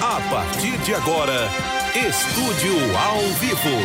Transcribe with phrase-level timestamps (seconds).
[0.00, 1.48] A partir de agora,
[1.94, 3.76] Estúdio ao Vivo.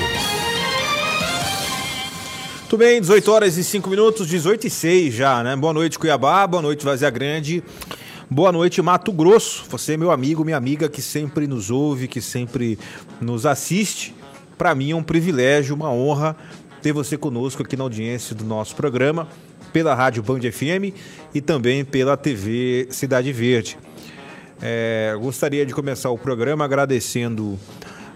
[2.70, 5.56] Tudo bem, 18 horas e 5 minutos, 18 e 6 já, né?
[5.56, 7.64] Boa noite, Cuiabá, boa noite, Vazia Grande.
[8.30, 9.64] Boa noite, Mato Grosso.
[9.70, 12.78] Você, meu amigo, minha amiga, que sempre nos ouve, que sempre
[13.22, 14.14] nos assiste.
[14.58, 16.36] Para mim é um privilégio, uma honra
[16.82, 19.28] ter você conosco aqui na audiência do nosso programa,
[19.72, 20.94] pela Rádio Band FM
[21.34, 23.78] e também pela TV Cidade Verde.
[24.64, 27.58] É, gostaria de começar o programa agradecendo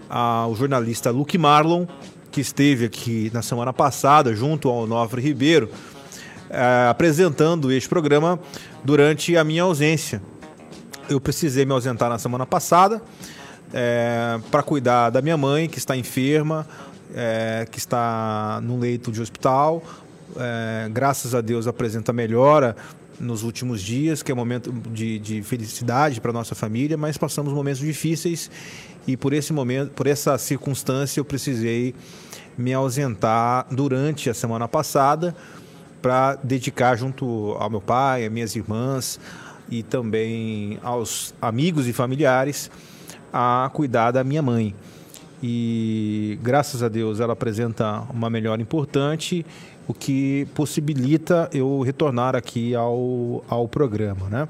[0.08, 1.86] ao jornalista Luke Marlon,
[2.30, 5.68] que esteve aqui na semana passada junto ao Nofre Ribeiro,
[6.48, 8.38] é, apresentando este programa
[8.84, 10.22] durante a minha ausência.
[11.08, 13.02] Eu precisei me ausentar na semana passada
[13.74, 16.64] é, para cuidar da minha mãe, que está enferma,
[17.12, 19.82] é, que está no leito de hospital.
[20.36, 22.76] É, graças a Deus apresenta melhora
[23.18, 27.52] nos últimos dias, que é um momento de, de felicidade para nossa família, mas passamos
[27.52, 28.50] momentos difíceis
[29.06, 31.94] e por esse momento, por essa circunstância, eu precisei
[32.58, 35.36] me ausentar durante a semana passada
[36.02, 39.20] para dedicar junto ao meu pai, às minhas irmãs
[39.68, 42.70] e também aos amigos e familiares
[43.32, 44.74] a cuidar da minha mãe.
[45.42, 49.44] E graças a Deus ela apresenta uma melhora importante,
[49.88, 54.28] o que possibilita eu retornar aqui ao, ao programa.
[54.28, 54.48] Né?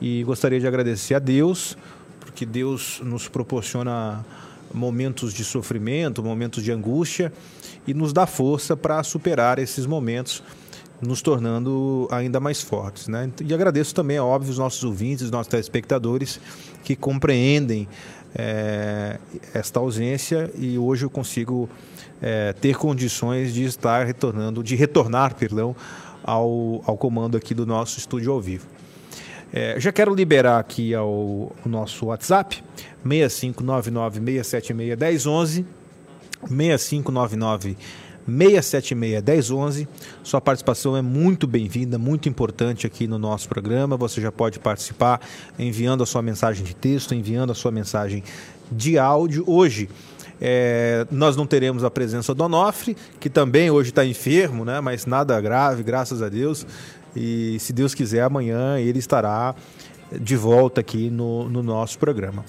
[0.00, 1.76] E gostaria de agradecer a Deus,
[2.20, 4.24] porque Deus nos proporciona
[4.74, 7.32] momentos de sofrimento, momentos de angústia
[7.86, 10.42] e nos dá força para superar esses momentos,
[11.00, 13.06] nos tornando ainda mais fortes.
[13.08, 13.30] Né?
[13.44, 16.40] E agradeço também, é óbvio, os nossos ouvintes, os nossos telespectadores
[16.82, 17.88] que compreendem
[18.34, 19.18] é,
[19.54, 21.68] esta ausência e hoje eu consigo
[22.20, 25.74] é, ter condições de estar retornando, de retornar, perdão,
[26.22, 28.66] ao, ao comando aqui do nosso estúdio ao vivo.
[29.52, 32.62] É, já quero liberar aqui ao, o nosso WhatsApp,
[33.04, 35.66] 6599 676 1011
[36.48, 37.76] 6599
[38.26, 39.88] 676 1011.
[40.22, 43.96] Sua participação é muito bem-vinda, muito importante aqui no nosso programa.
[43.96, 45.20] Você já pode participar
[45.58, 48.24] enviando a sua mensagem de texto, enviando a sua mensagem
[48.70, 49.44] de áudio.
[49.46, 49.88] Hoje
[50.40, 54.80] é, nós não teremos a presença do Onofre, que também hoje está enfermo, né?
[54.80, 56.66] mas nada grave, graças a Deus.
[57.14, 59.54] E se Deus quiser, amanhã ele estará
[60.12, 62.44] de volta aqui no, no nosso programa.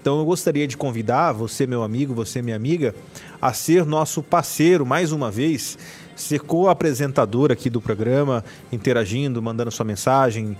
[0.00, 2.94] Então eu gostaria de convidar você, meu amigo, você, minha amiga,
[3.42, 5.76] a ser nosso parceiro mais uma vez,
[6.14, 10.56] ser co-apresentador aqui do programa, interagindo, mandando sua mensagem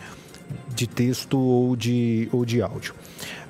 [0.74, 2.94] de texto ou de, ou de áudio.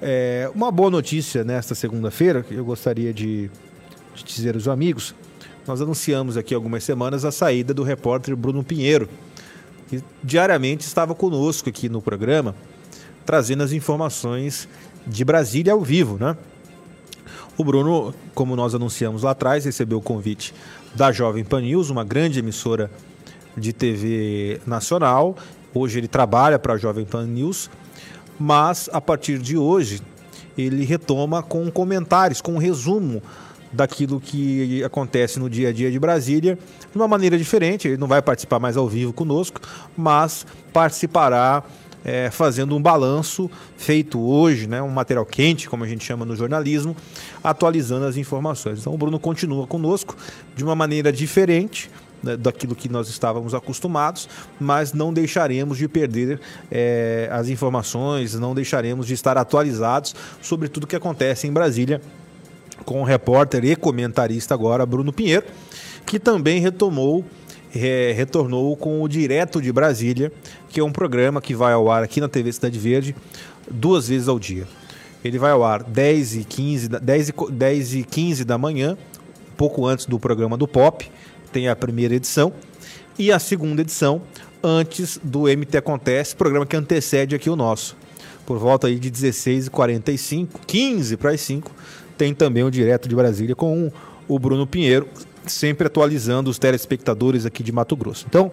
[0.00, 3.50] É, uma boa notícia nesta segunda-feira, que eu gostaria de,
[4.14, 5.14] de dizer aos amigos,
[5.66, 9.08] nós anunciamos aqui algumas semanas a saída do repórter Bruno Pinheiro,
[9.88, 12.54] que diariamente estava conosco aqui no programa,
[13.24, 14.68] trazendo as informações
[15.06, 16.36] de Brasília ao vivo, né?
[17.56, 20.52] O Bruno, como nós anunciamos lá atrás, recebeu o convite
[20.94, 22.90] da Jovem Pan News, uma grande emissora
[23.56, 25.36] de TV nacional.
[25.72, 27.70] Hoje ele trabalha para a Jovem Pan News,
[28.38, 30.00] mas a partir de hoje
[30.56, 33.22] ele retoma com comentários, com um resumo
[33.72, 36.58] daquilo que acontece no dia a dia de Brasília,
[36.90, 37.88] de uma maneira diferente.
[37.88, 39.60] Ele não vai participar mais ao vivo conosco,
[39.96, 41.62] mas participará
[42.04, 46.36] é, fazendo um balanço feito hoje, né, um material quente, como a gente chama no
[46.36, 46.96] jornalismo,
[47.42, 48.78] atualizando as informações.
[48.78, 50.16] Então o Bruno continua conosco
[50.54, 51.90] de uma maneira diferente,
[52.22, 54.28] né, daquilo que nós estávamos acostumados,
[54.58, 56.40] mas não deixaremos de perder
[56.70, 62.00] é, as informações, não deixaremos de estar atualizados sobre tudo que acontece em Brasília
[62.84, 65.46] com o repórter e comentarista agora Bruno Pinheiro,
[66.04, 67.24] que também retomou
[67.74, 70.32] é, retornou com o Direto de Brasília,
[70.68, 73.14] que é um programa que vai ao ar aqui na TV Cidade Verde
[73.70, 74.66] duas vezes ao dia.
[75.24, 78.96] Ele vai ao ar 10 e 15, 10 e, 10 e 15 da manhã,
[79.56, 81.10] pouco antes do programa do Pop,
[81.56, 82.52] tem a primeira edição,
[83.18, 84.20] e a segunda edição
[84.62, 87.96] antes do MT Acontece, programa que antecede aqui o nosso.
[88.44, 91.72] Por volta aí de 16h45, 15 para as 5,
[92.18, 93.90] tem também o Direto de Brasília com
[94.28, 95.08] o Bruno Pinheiro,
[95.46, 98.26] sempre atualizando os telespectadores aqui de Mato Grosso.
[98.28, 98.52] Então,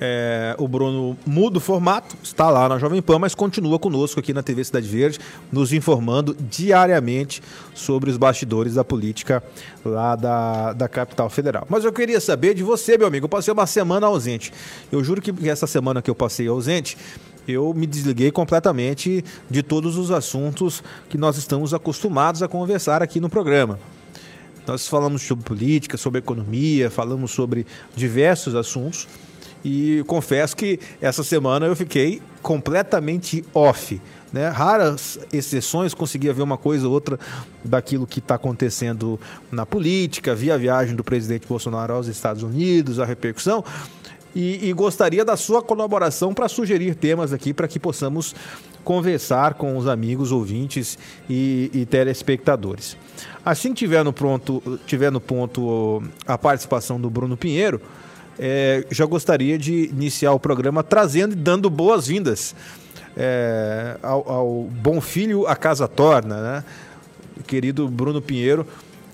[0.00, 4.32] é, o Bruno muda o formato, está lá na Jovem Pan, mas continua conosco aqui
[4.32, 5.18] na TV Cidade Verde,
[5.52, 7.42] nos informando diariamente
[7.74, 9.42] sobre os bastidores da política
[9.84, 11.66] lá da, da capital federal.
[11.68, 13.26] Mas eu queria saber de você, meu amigo.
[13.26, 14.52] Eu passei uma semana ausente.
[14.90, 16.96] Eu juro que essa semana que eu passei ausente,
[17.46, 23.20] eu me desliguei completamente de todos os assuntos que nós estamos acostumados a conversar aqui
[23.20, 23.78] no programa.
[24.66, 29.06] Nós falamos sobre política, sobre economia, falamos sobre diversos assuntos.
[29.64, 34.00] E confesso que essa semana eu fiquei completamente off.
[34.32, 34.48] Né?
[34.48, 37.18] Raras exceções conseguia ver uma coisa ou outra
[37.64, 39.18] daquilo que está acontecendo
[39.50, 43.64] na política, via a viagem do presidente Bolsonaro aos Estados Unidos, a repercussão.
[44.34, 48.34] E, e gostaria da sua colaboração para sugerir temas aqui para que possamos
[48.84, 50.96] conversar com os amigos, ouvintes
[51.28, 52.96] e, e telespectadores.
[53.44, 57.80] Assim que tiver no, pronto, tiver no ponto a participação do Bruno Pinheiro,
[58.38, 62.54] é, já gostaria de iniciar o programa trazendo e dando boas-vindas
[63.16, 66.64] é, ao, ao, bom filho a casa torna, né?
[67.46, 68.66] Querido Bruno Pinheiro,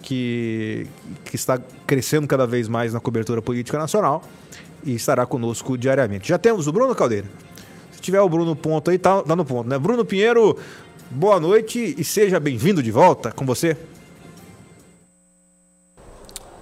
[0.03, 0.87] que,
[1.25, 4.23] que está crescendo cada vez mais na cobertura política nacional
[4.85, 6.29] e estará conosco diariamente.
[6.29, 7.27] Já temos o Bruno Caldeira.
[7.93, 9.79] Se tiver o Bruno Ponto aí, tá, tá no ponto, né?
[9.79, 10.57] Bruno Pinheiro,
[11.11, 13.77] boa noite e seja bem-vindo de volta com você.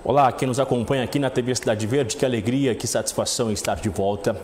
[0.06, 3.88] Olá, quem nos acompanha aqui na TV Cidade Verde, que alegria, que satisfação estar de
[3.88, 4.36] volta.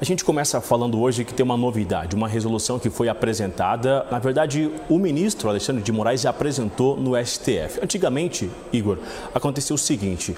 [0.00, 4.04] A gente começa falando hoje que tem uma novidade, uma resolução que foi apresentada.
[4.10, 7.78] Na verdade, o ministro Alexandre de Moraes apresentou no STF.
[7.80, 8.98] Antigamente, Igor,
[9.32, 10.36] aconteceu o seguinte: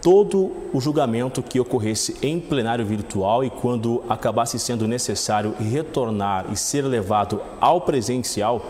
[0.00, 6.56] todo o julgamento que ocorresse em plenário virtual e quando acabasse sendo necessário retornar e
[6.56, 8.64] ser levado ao presencial,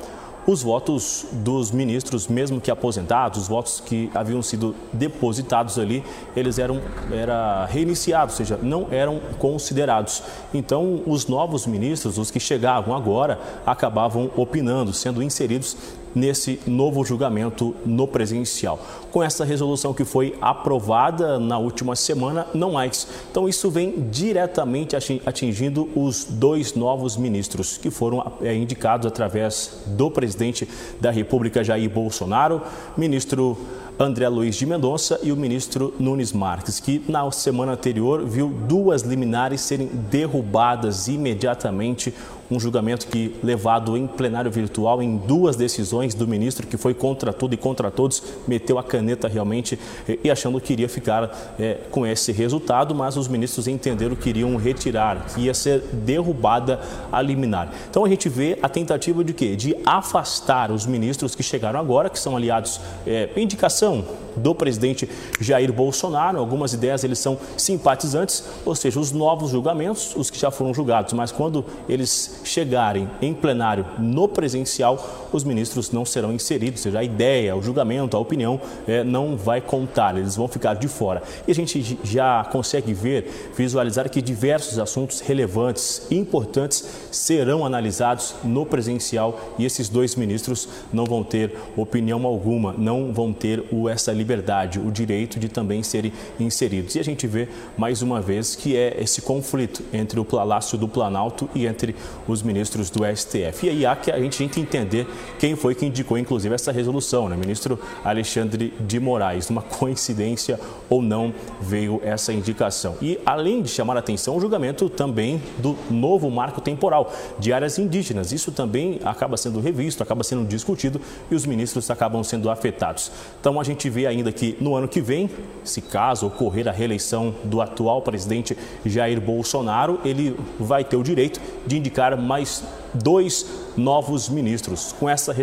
[0.46, 6.04] os votos dos ministros, mesmo que aposentados, os votos que haviam sido depositados ali,
[6.36, 6.80] eles eram
[7.12, 10.22] era reiniciados, ou seja, não eram considerados.
[10.52, 15.76] Então, os novos ministros, os que chegavam agora, acabavam opinando, sendo inseridos
[16.14, 18.78] nesse novo julgamento no presencial.
[19.10, 23.06] Com essa resolução que foi aprovada na última semana, não mais.
[23.30, 30.10] Então, isso vem diretamente atingindo os dois novos ministros que foram é, indicados através do
[30.10, 30.68] presidente
[31.00, 32.62] da República, Jair Bolsonaro,
[32.96, 33.56] ministro
[33.98, 39.02] André Luiz de Mendonça e o ministro Nunes Marques, que na semana anterior viu duas
[39.02, 42.12] liminares serem derrubadas imediatamente
[42.52, 47.32] um julgamento que, levado em plenário virtual, em duas decisões do ministro, que foi contra
[47.32, 49.78] tudo e contra todos, meteu a caneta realmente
[50.22, 54.56] e achando que iria ficar é, com esse resultado, mas os ministros entenderam que iriam
[54.56, 57.72] retirar, que ia ser derrubada a liminar.
[57.90, 59.56] Então a gente vê a tentativa de quê?
[59.56, 64.04] De afastar os ministros que chegaram agora, que são aliados, é, indicação
[64.36, 65.08] do presidente
[65.40, 70.50] Jair Bolsonaro, algumas ideias eles são simpatizantes, ou seja, os novos julgamentos, os que já
[70.50, 76.80] foram julgados, mas quando eles chegarem em plenário no presencial, os ministros não serão inseridos,
[76.80, 80.74] ou seja, a ideia, o julgamento, a opinião é, não vai contar, eles vão ficar
[80.74, 81.22] de fora.
[81.46, 88.34] E a gente já consegue ver, visualizar que diversos assuntos relevantes e importantes serão analisados
[88.44, 93.88] no presencial e esses dois ministros não vão ter opinião alguma, não vão ter o,
[93.88, 96.94] essa liberdade, o direito de também serem inseridos.
[96.94, 100.88] E a gente vê mais uma vez que é esse conflito entre o Palácio do
[100.88, 101.94] Planalto e entre
[102.26, 103.66] os ministros do STF.
[103.66, 105.06] E aí há que a gente entender
[105.38, 107.36] quem foi que indicou, inclusive, essa resolução, né?
[107.36, 109.50] Ministro Alexandre de Moraes.
[109.50, 110.58] Uma coincidência
[110.88, 112.96] ou não veio essa indicação.
[113.00, 117.78] E além de chamar a atenção, o julgamento também do novo marco temporal de áreas
[117.78, 118.32] indígenas.
[118.32, 123.10] Isso também acaba sendo revisto, acaba sendo discutido e os ministros acabam sendo afetados.
[123.40, 125.30] Então a gente vê ainda que no ano que vem,
[125.64, 131.40] se caso ocorrer a reeleição do atual presidente Jair Bolsonaro, ele vai ter o direito
[131.66, 132.62] de indicar mais
[132.94, 134.94] dois novos ministros.
[134.98, 135.34] Com essa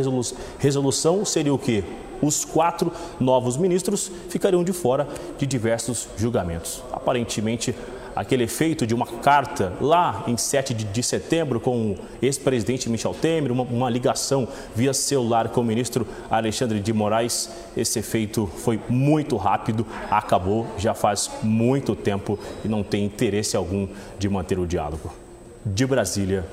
[0.59, 1.83] resolução, seria o quê?
[2.21, 6.83] Os quatro novos ministros ficariam de fora de diversos julgamentos.
[6.91, 7.73] Aparentemente,
[8.15, 13.51] aquele efeito de uma carta lá em 7 de, setembro com o ex-presidente Michel Temer,
[13.51, 17.49] uma, uma, ligação via celular com o ministro Alexandre de Moraes.
[17.77, 23.87] Esse efeito foi muito rápido, acabou já faz muito tempo e não tem interesse algum
[24.17, 25.28] de manter o diálogo.
[25.65, 26.45] De Brasília,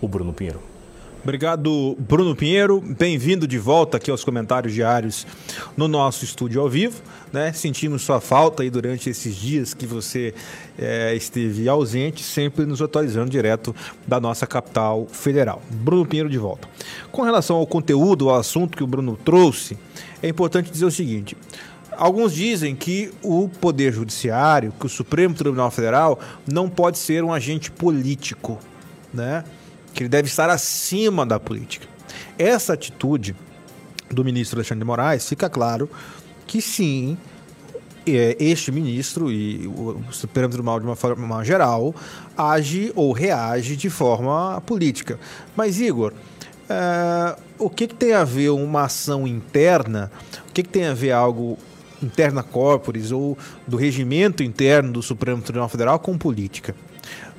[0.00, 0.60] o Bruno Pinheiro.
[1.22, 2.80] Obrigado, Bruno Pinheiro.
[2.80, 5.26] Bem-vindo de volta aqui aos comentários diários
[5.76, 7.02] no nosso estúdio ao vivo.
[7.32, 7.52] Né?
[7.52, 10.32] Sentimos sua falta aí durante esses dias que você
[10.78, 13.74] é, esteve ausente, sempre nos atualizando direto
[14.06, 15.60] da nossa capital federal.
[15.68, 16.68] Bruno Pinheiro de volta.
[17.10, 19.76] Com relação ao conteúdo, ao assunto que o Bruno trouxe,
[20.22, 21.36] é importante dizer o seguinte.
[21.96, 27.32] Alguns dizem que o Poder Judiciário, que o Supremo Tribunal Federal, não pode ser um
[27.32, 28.58] agente político,
[29.12, 29.44] né?
[29.94, 31.88] que ele deve estar acima da política.
[32.38, 33.34] Essa atitude
[34.10, 35.90] do ministro Alexandre de Moraes fica claro
[36.46, 37.16] que sim,
[38.06, 41.94] é, este ministro e o Supremo Tribunal, de uma forma geral,
[42.36, 45.18] age ou reage de forma política.
[45.56, 46.12] Mas, Igor,
[46.68, 50.10] é, o que, que, tem a ver uma ação interna,
[50.48, 51.58] o que, que tem a ver algo
[52.02, 53.36] interna corporis ou
[53.66, 56.74] do regimento interno do Supremo Tribunal Federal com política?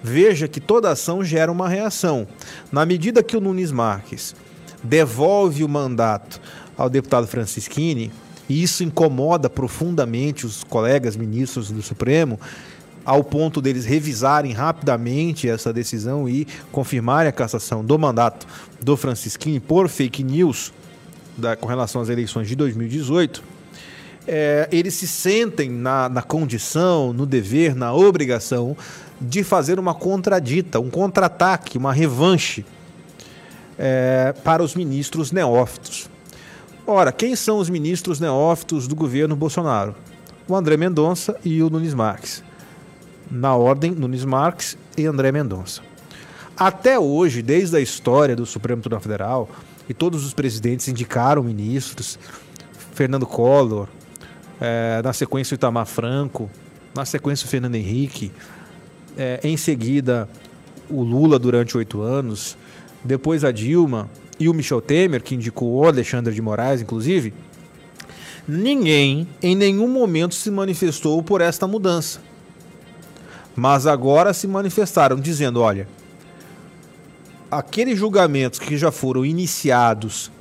[0.04, 2.28] Veja que toda ação gera uma reação.
[2.72, 4.36] Na medida que o Nunes Marques
[4.84, 6.40] devolve o mandato
[6.78, 8.12] ao deputado Francisquini,
[8.48, 12.40] e isso incomoda profundamente os colegas ministros do Supremo,
[13.04, 18.46] ao ponto deles revisarem rapidamente essa decisão e confirmarem a cassação do mandato
[18.82, 20.74] do Francisquini por fake news
[21.38, 23.42] da, com relação às eleições de 2018,
[24.28, 28.76] é, eles se sentem na, na condição, no dever, na obrigação
[29.20, 32.66] de fazer uma contradita, um contra-ataque, uma revanche
[33.78, 36.10] é, para os ministros neófitos.
[36.86, 39.96] Ora, quem são os ministros neófitos do governo Bolsonaro?
[40.48, 42.44] O André Mendonça e o Nunes Marques.
[43.30, 45.82] Na ordem, Nunes Marques e André Mendonça.
[46.58, 49.50] Até hoje, desde a história do Supremo Tribunal Federal,
[49.90, 52.18] e todos os presidentes indicaram ministros,
[52.94, 53.88] Fernando Collor,
[54.60, 56.50] é, na sequência o Itamar Franco,
[56.96, 58.32] na sequência o Fernando Henrique,
[59.18, 60.28] é, em seguida
[60.90, 62.58] o Lula durante oito anos,
[63.04, 64.10] depois a Dilma
[64.40, 67.34] e o Michel Temer, que indicou o Alexandre de Moraes, inclusive,
[68.48, 72.20] ninguém em nenhum momento se manifestou por esta mudança.
[73.56, 75.88] Mas agora se manifestaram dizendo: olha,
[77.50, 80.32] aqueles julgamentos que já foram iniciados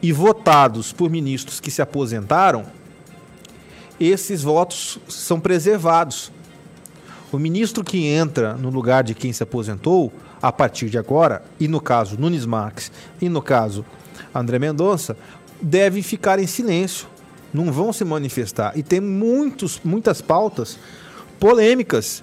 [0.00, 2.64] e votados por ministros que se aposentaram,
[4.06, 6.32] esses votos são preservados.
[7.30, 11.68] O ministro que entra no lugar de quem se aposentou, a partir de agora, e
[11.68, 12.90] no caso Nunes Marques
[13.20, 13.84] e no caso
[14.34, 15.16] André Mendonça,
[15.60, 17.06] devem ficar em silêncio,
[17.54, 18.76] não vão se manifestar.
[18.76, 20.78] E tem muitos, muitas pautas
[21.38, 22.22] polêmicas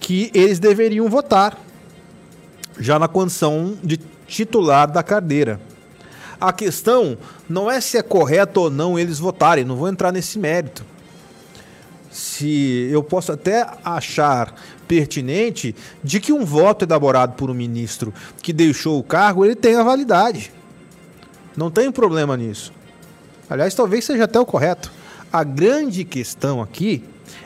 [0.00, 1.56] que eles deveriam votar,
[2.78, 5.60] já na condição de titular da cadeira.
[6.40, 7.16] A questão
[7.48, 10.84] não é se é correto ou não eles votarem, não vou entrar nesse mérito
[12.14, 14.54] se eu posso até achar
[14.86, 19.82] pertinente de que um voto elaborado por um ministro que deixou o cargo ele tenha
[19.82, 20.52] validade.
[21.56, 22.72] Não tem problema nisso.
[23.50, 24.92] Aliás, talvez seja até o correto.
[25.32, 27.02] A grande questão aqui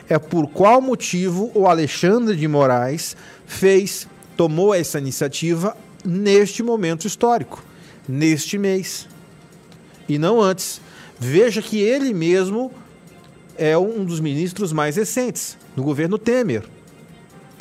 [0.07, 4.07] é por qual motivo o Alexandre de Moraes fez,
[4.37, 7.63] tomou essa iniciativa neste momento histórico,
[8.07, 9.07] neste mês,
[10.07, 10.79] e não antes.
[11.19, 12.71] Veja que ele mesmo
[13.59, 16.63] é um dos ministros mais recentes do governo Temer.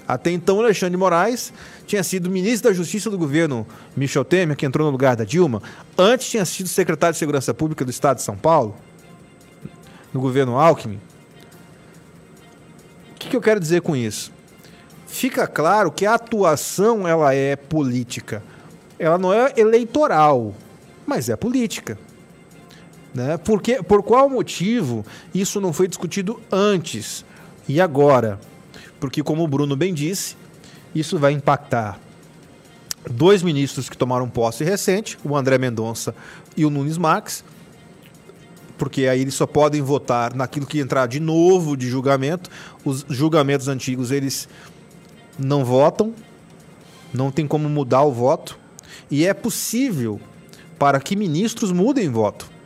[0.06, 1.52] Até então, Alexandre de Moraes
[1.86, 5.60] tinha sido ministro da Justiça do governo Michel Temer, que entrou no lugar da Dilma.
[5.98, 8.76] Antes tinha sido secretário de Segurança Pública do Estado de São Paulo,
[10.14, 11.00] no governo Alckmin.
[13.10, 14.32] O que, que eu quero dizer com isso?
[15.08, 18.42] Fica claro que a atuação ela é política.
[18.98, 20.54] Ela não é eleitoral,
[21.04, 21.98] mas é política.
[23.18, 23.36] Né?
[23.36, 27.24] Porque, por qual motivo isso não foi discutido antes
[27.68, 28.38] e agora?
[29.00, 30.36] Porque, como o Bruno bem disse,
[30.94, 31.98] isso vai impactar
[33.10, 36.14] dois ministros que tomaram posse recente, o André Mendonça
[36.56, 37.42] e o Nunes Marques,
[38.76, 42.48] porque aí eles só podem votar naquilo que entrar de novo de julgamento.
[42.84, 44.48] Os julgamentos antigos eles
[45.36, 46.14] não votam,
[47.12, 48.56] não tem como mudar o voto,
[49.10, 50.20] e é possível
[50.78, 52.57] para que ministros mudem voto.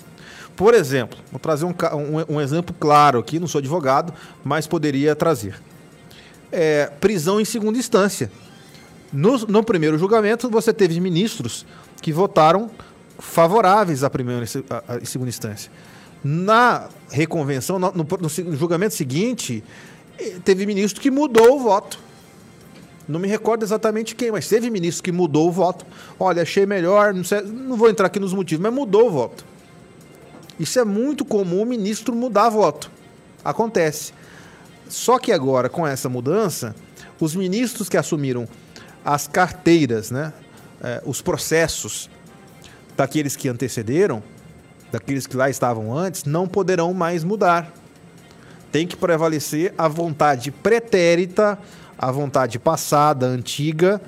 [0.56, 4.12] Por exemplo, vou trazer um, um, um exemplo claro aqui, não sou advogado,
[4.44, 5.60] mas poderia trazer.
[6.50, 8.30] É, prisão em segunda instância.
[9.12, 11.66] No, no, primeiro julgamento, você teve ministros
[12.00, 12.70] que votaram
[13.18, 15.70] favoráveis à primeira e segunda instância.
[16.24, 19.62] Na reconvenção, no, no, no, julgamento seguinte,
[20.18, 21.98] eh, teve ministro que mudou o voto.
[23.08, 25.84] Não me recordo exatamente quem, mas teve ministro que mudou o voto.
[26.18, 29.51] Olha, achei melhor, não, sei, não vou entrar aqui nos motivos, mas mudou o voto.
[30.62, 32.88] Isso é muito comum o ministro mudar voto.
[33.44, 34.12] Acontece.
[34.88, 36.72] Só que agora, com essa mudança,
[37.18, 38.46] os ministros que assumiram
[39.04, 40.32] as carteiras, né,
[40.80, 42.08] eh, os processos
[42.96, 44.22] daqueles que antecederam,
[44.92, 47.72] daqueles que lá estavam antes, não poderão mais mudar.
[48.70, 51.58] Tem que prevalecer a vontade pretérita,
[51.98, 54.00] a vontade passada, antiga,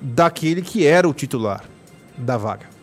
[0.00, 1.62] daquele que era o titular
[2.18, 2.79] da vaga.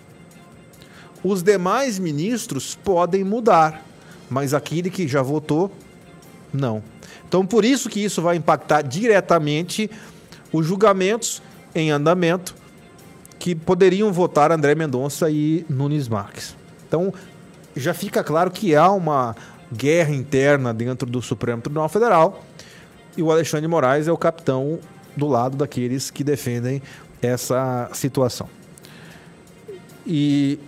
[1.23, 3.83] Os demais ministros podem mudar,
[4.29, 5.71] mas aquele que já votou,
[6.53, 6.83] não.
[7.27, 9.89] Então, por isso que isso vai impactar diretamente
[10.51, 11.41] os julgamentos
[11.75, 12.55] em andamento
[13.37, 16.55] que poderiam votar André Mendonça e Nunes Marques.
[16.87, 17.13] Então,
[17.75, 19.35] já fica claro que há uma
[19.71, 22.43] guerra interna dentro do Supremo Tribunal Federal
[23.15, 24.79] e o Alexandre Moraes é o capitão
[25.15, 26.81] do lado daqueles que defendem
[27.21, 28.47] essa situação.
[30.05, 30.59] E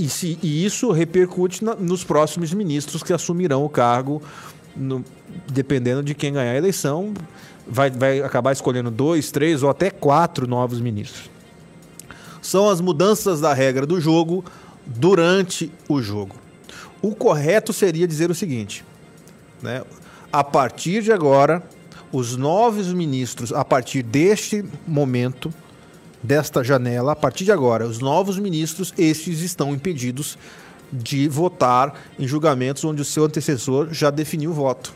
[0.00, 4.22] e, se, e isso repercute na, nos próximos ministros que assumirão o cargo
[4.74, 5.04] no,
[5.46, 7.12] dependendo de quem ganhar a eleição,
[7.66, 11.30] vai, vai acabar escolhendo dois, três ou até quatro novos ministros.
[12.40, 14.42] São as mudanças da regra do jogo
[14.86, 16.36] durante o jogo.
[17.02, 18.84] O correto seria dizer o seguinte:
[19.62, 19.82] né?
[20.32, 21.62] a partir de agora,
[22.10, 25.52] os novos ministros, a partir deste momento,
[26.22, 30.36] desta janela, a partir de agora, os novos ministros, estes estão impedidos
[30.92, 34.92] de votar em julgamentos onde o seu antecessor já definiu o voto.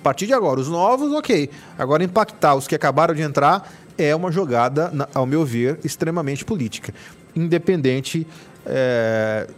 [0.00, 1.48] A partir de agora, os novos, ok.
[1.78, 6.92] Agora, impactar os que acabaram de entrar é uma jogada, ao meu ver, extremamente política.
[7.34, 8.26] Independente
[8.66, 9.48] é,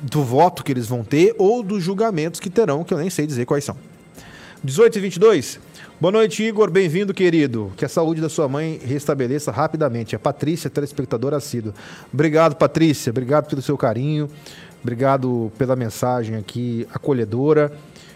[0.00, 3.26] do voto que eles vão ter ou dos julgamentos que terão, que eu nem sei
[3.26, 3.76] dizer quais são.
[4.64, 5.60] 18 e 22.
[6.02, 6.68] Boa noite, Igor.
[6.68, 7.72] Bem-vindo, querido.
[7.76, 10.16] Que a saúde da sua mãe restabeleça rapidamente.
[10.16, 11.72] A Patrícia, telespectadora assídua.
[12.12, 13.10] Obrigado, Patrícia.
[13.10, 14.28] Obrigado pelo seu carinho.
[14.82, 17.72] Obrigado pela mensagem aqui acolhedora.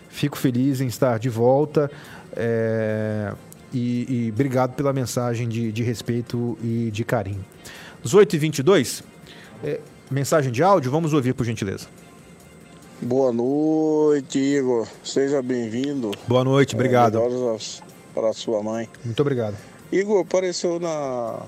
[0.09, 1.89] Fico feliz em estar de volta.
[2.35, 3.33] É...
[3.73, 7.45] E, e, obrigado pela mensagem de, de, respeito e de carinho.
[8.03, 9.05] 18 e 22.
[9.63, 9.79] É,
[10.11, 11.87] mensagem de áudio, vamos ouvir, por gentileza.
[13.01, 14.89] Boa noite, Igor.
[15.05, 16.13] Seja bem-vindo.
[16.27, 17.19] Boa noite, obrigado.
[17.19, 17.59] É,
[18.15, 18.89] para sua mãe.
[19.05, 19.55] Muito obrigado.
[19.93, 21.43] Igor, apareceu na,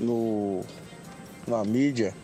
[0.00, 0.62] no,
[1.46, 2.14] na mídia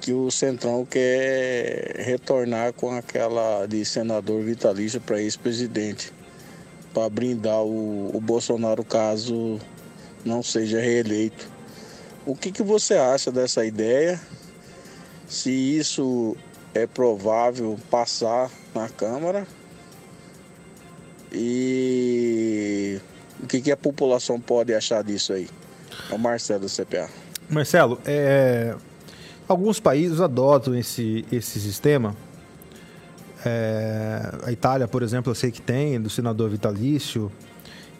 [0.00, 6.12] que o Centrão quer retornar com aquela de senador vitalício para ex-presidente,
[6.92, 9.60] para brindar o, o Bolsonaro caso
[10.24, 11.48] não seja reeleito.
[12.26, 14.20] O que, que você acha dessa ideia?
[15.28, 16.36] Se isso
[16.74, 19.46] é provável passar na Câmara
[21.32, 23.00] e
[23.42, 25.48] o que, que a população pode achar disso aí?
[26.10, 27.08] É o Marcelo do CPA.
[27.48, 28.74] Marcelo, é...
[29.48, 32.16] alguns países adotam esse, esse sistema.
[33.44, 34.32] É...
[34.44, 37.30] A Itália, por exemplo, eu sei que tem, do senador vitalício.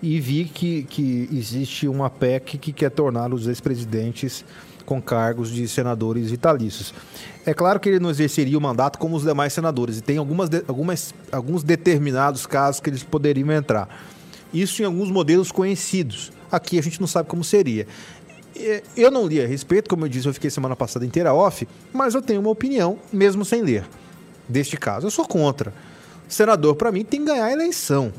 [0.02, 4.45] E vi que, que existe uma PEC que quer tornar os ex-presidentes
[4.84, 6.94] com cargos de senadores vitalícios.
[7.46, 10.48] É claro que ele não exerceria o mandato como os demais senadores, e tem algumas,
[10.66, 13.88] algumas, alguns determinados casos que eles poderiam entrar.
[14.52, 16.32] Isso em alguns modelos conhecidos.
[16.50, 17.86] Aqui a gente não sabe como seria.
[18.97, 22.14] Eu não li a respeito, como eu disse, eu fiquei semana passada inteira off, mas
[22.14, 23.84] eu tenho uma opinião, mesmo sem ler,
[24.49, 25.06] deste caso.
[25.06, 25.75] Eu sou contra.
[26.28, 28.12] Senador, para mim, tem que ganhar a eleição.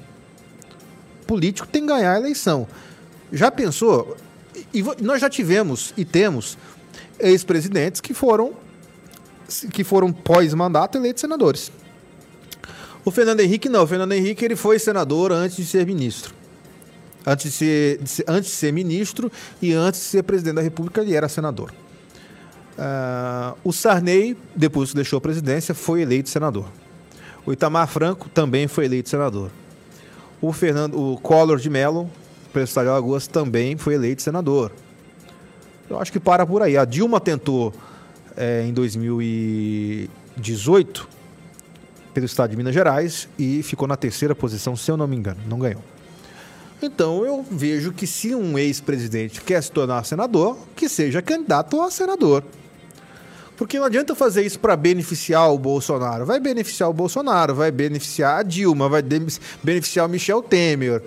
[1.26, 2.68] Político tem que ganhar a eleição.
[3.32, 4.18] Já pensou?
[4.74, 6.58] E nós já tivemos e temos
[7.20, 8.54] ex-presidentes que foram
[9.72, 11.72] que foram pós-mandato eleitos senadores.
[13.04, 13.84] O Fernando Henrique não.
[13.84, 16.34] O Fernando Henrique ele foi senador antes de ser ministro.
[17.26, 20.62] Antes de ser, de ser antes de ser ministro e antes de ser presidente da
[20.62, 21.72] República, ele era senador.
[22.78, 26.66] Uh, o Sarney, depois que deixou a presidência, foi eleito senador.
[27.46, 29.50] O Itamar Franco também foi eleito senador.
[30.42, 32.10] O Fernando, o Collor de Mello
[32.64, 34.72] Estado de Alagoas, também foi eleito senador.
[35.90, 36.78] Eu acho que para por aí.
[36.78, 37.74] A Dilma tentou
[38.36, 41.10] é, em 2018
[42.14, 45.40] pelo Estado de Minas Gerais e ficou na terceira posição, se eu não me engano,
[45.48, 45.84] não ganhou.
[46.82, 51.92] Então eu vejo que se um ex-presidente quer se tornar senador, que seja candidato a
[51.92, 52.44] senador.
[53.58, 56.26] Porque não adianta fazer isso para beneficiar o Bolsonaro.
[56.26, 59.02] Vai beneficiar o Bolsonaro, vai beneficiar a Dilma, vai
[59.64, 61.02] beneficiar o Michel Temer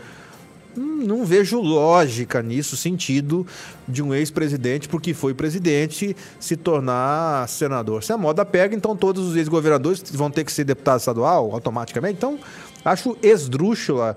[0.76, 3.46] não vejo lógica nisso, sentido
[3.86, 8.02] de um ex-presidente, porque foi presidente, se tornar senador.
[8.02, 12.16] Se a moda pega, então todos os ex-governadores vão ter que ser deputado estadual automaticamente.
[12.16, 12.38] Então,
[12.84, 14.16] acho esdrúxula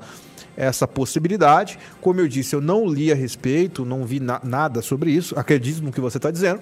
[0.56, 1.80] essa possibilidade.
[2.00, 5.82] Como eu disse, eu não li a respeito, não vi na nada sobre isso, acredito
[5.82, 6.62] no que você está dizendo,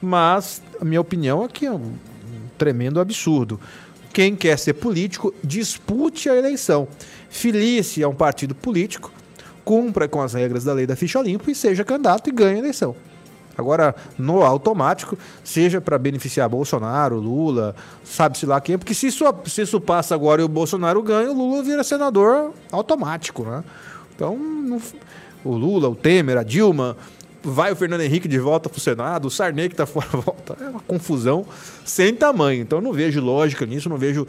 [0.00, 1.92] mas a minha opinião é que é um
[2.56, 3.60] tremendo absurdo.
[4.12, 6.88] Quem quer ser político, dispute a eleição.
[7.28, 9.12] Filie-se a um partido político
[9.66, 12.58] cumpra com as regras da lei da ficha limpa e seja candidato e ganhe a
[12.60, 12.94] eleição.
[13.58, 17.74] Agora, no automático, seja para beneficiar Bolsonaro, Lula,
[18.04, 21.34] sabe-se lá quem, porque se isso, se isso passa agora e o Bolsonaro ganha, o
[21.34, 23.64] Lula vira senador automático, né?
[24.14, 24.80] Então, no,
[25.42, 26.96] o Lula, o Temer, a Dilma,
[27.42, 30.56] vai o Fernando Henrique de volta para o Senado, o Sarney que está fora volta.
[30.60, 31.44] É uma confusão
[31.84, 32.62] sem tamanho.
[32.62, 34.26] Então, não vejo lógica nisso, não vejo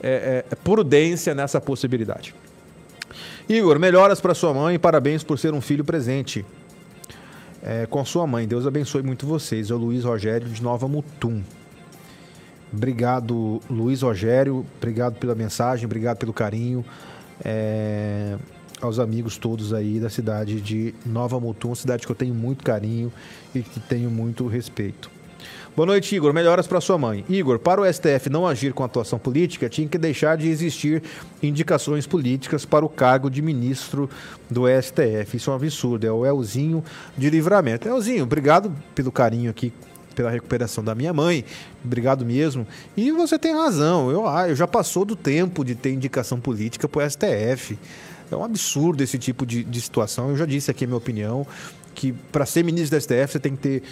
[0.00, 2.32] é, é, prudência nessa possibilidade.
[3.48, 6.44] Igor, melhoras para sua mãe e parabéns por ser um filho presente.
[7.62, 8.46] É, com sua mãe.
[8.46, 9.70] Deus abençoe muito vocês.
[9.70, 11.42] É o Luiz Rogério de Nova Mutum.
[12.70, 14.66] Obrigado, Luiz Rogério.
[14.76, 16.84] Obrigado pela mensagem, obrigado pelo carinho.
[17.42, 18.36] É,
[18.82, 23.10] aos amigos todos aí da cidade de Nova Mutum, cidade que eu tenho muito carinho
[23.54, 25.10] e que tenho muito respeito.
[25.78, 26.34] Boa noite, Igor.
[26.34, 27.24] Melhoras para sua mãe.
[27.28, 31.04] Igor, para o STF não agir com atuação política, tinha que deixar de existir
[31.40, 34.10] indicações políticas para o cargo de ministro
[34.50, 35.36] do STF.
[35.36, 36.04] Isso é um absurdo.
[36.04, 36.82] É o Elzinho
[37.16, 37.86] de livramento.
[37.86, 39.72] Elzinho, obrigado pelo carinho aqui
[40.16, 41.44] pela recuperação da minha mãe.
[41.84, 42.66] Obrigado mesmo.
[42.96, 44.10] E você tem razão.
[44.10, 47.78] Eu, ah, eu já passou do tempo de ter indicação política para o STF.
[48.28, 50.30] É um absurdo esse tipo de, de situação.
[50.30, 51.46] Eu já disse aqui a minha opinião
[51.94, 53.82] que para ser ministro da STF você tem que ter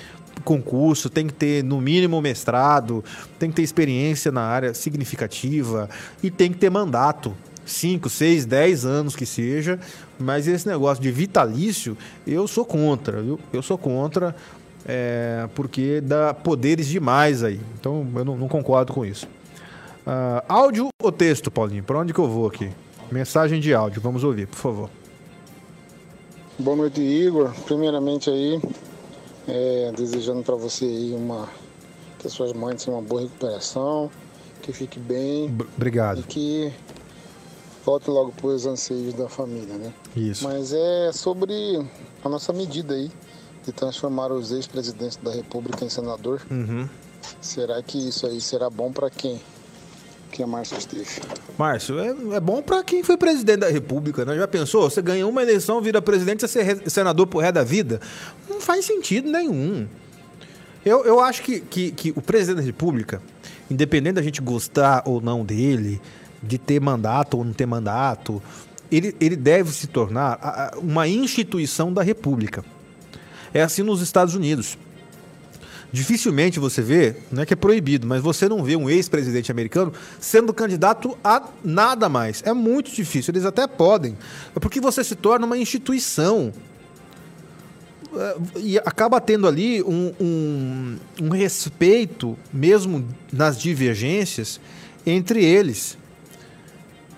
[0.44, 3.05] concurso, tem que ter no mínimo mestrado,
[3.38, 5.88] tem que ter experiência na área significativa
[6.22, 7.35] e tem que ter mandato.
[7.64, 9.81] 5, 6, 10 anos que seja,
[10.18, 13.40] mas esse negócio de vitalício, eu sou contra, viu?
[13.53, 14.37] Eu sou contra,
[14.87, 17.61] é, porque dá poderes demais aí.
[17.79, 19.27] Então eu não, não concordo com isso.
[20.07, 21.83] Uh, áudio ou texto, Paulinho?
[21.83, 22.70] Para onde que eu vou aqui?
[23.11, 24.90] Mensagem de áudio, vamos ouvir, por favor.
[26.59, 27.53] Boa noite, Igor.
[27.64, 28.61] Primeiramente aí,
[29.49, 31.49] é, desejando para você aí uma
[32.19, 34.11] que as suas mães tenham uma boa recuperação,
[34.63, 35.49] que fique bem.
[35.49, 36.21] B obrigado.
[36.21, 36.73] E que
[37.85, 39.93] volte logo para os anseios da família, né?
[40.17, 40.45] Isso.
[40.45, 41.55] Mas é sobre
[42.25, 43.11] a nossa medida aí
[43.65, 46.41] de transformar os ex-presidentes da República em senador.
[46.51, 46.89] Uhum.
[47.41, 49.41] Será que isso aí será bom para quem?
[50.37, 51.22] Que é Márcio Estefe.
[51.57, 54.37] Márcio, é, é bom para quem foi presidente da República, né?
[54.37, 54.83] Já pensou?
[54.83, 58.03] Você ganha uma eleição, vira presidente, você ser senador por ré da vida?
[58.46, 59.88] Não faz sentido nenhum.
[60.85, 63.22] Eu, eu acho que, que, que o presidente da República,
[63.70, 66.03] independente da gente gostar ou não dele,
[66.42, 68.42] de ter mandato ou não ter mandato,
[68.92, 72.62] ele, ele deve se tornar uma instituição da República.
[73.55, 74.77] É assim nos Estados Unidos.
[75.97, 79.95] Dificilmente você vê, não é que é proibido, mas você não vê um ex-presidente americano
[80.21, 82.43] sendo candidato a nada mais.
[82.45, 83.33] É muito difícil.
[83.33, 84.15] Eles até podem.
[84.55, 86.53] É porque você se torna uma instituição.
[88.15, 94.61] É, e acaba tendo ali um, um, um respeito, mesmo nas divergências,
[95.07, 95.97] entre eles.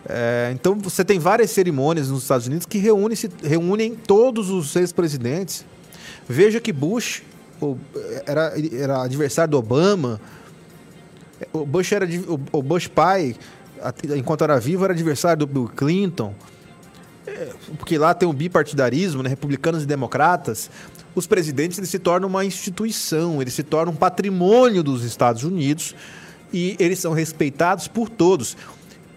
[0.09, 5.67] É, então você tem várias cerimônias nos Estados Unidos que reúnem, reúnem todos os ex-presidentes
[6.29, 7.23] Veja que Bush
[8.27, 10.21] era, era adversário do Obama.
[11.53, 12.07] O Bush era
[12.53, 13.37] o Bush pai,
[14.17, 16.35] enquanto era vivo, era adversário do Bill Clinton.
[17.27, 20.71] É, porque lá tem o bipartidarismo, né, republicanos e democratas.
[21.15, 25.95] Os presidentes eles se tornam uma instituição, eles se tornam um patrimônio dos Estados Unidos
[26.53, 28.57] e eles são respeitados por todos.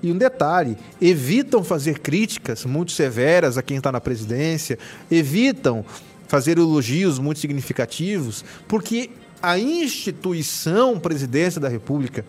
[0.04, 4.77] E um detalhe: evitam fazer críticas muito severas a quem está na presidência,
[5.10, 5.86] evitam
[6.31, 9.09] fazer elogios muito significativos, porque
[9.43, 12.23] a instituição presidência da República,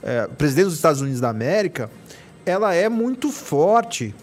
[0.00, 1.90] é, presidente dos Estados Unidos da América,
[2.46, 4.14] ela é muito forte.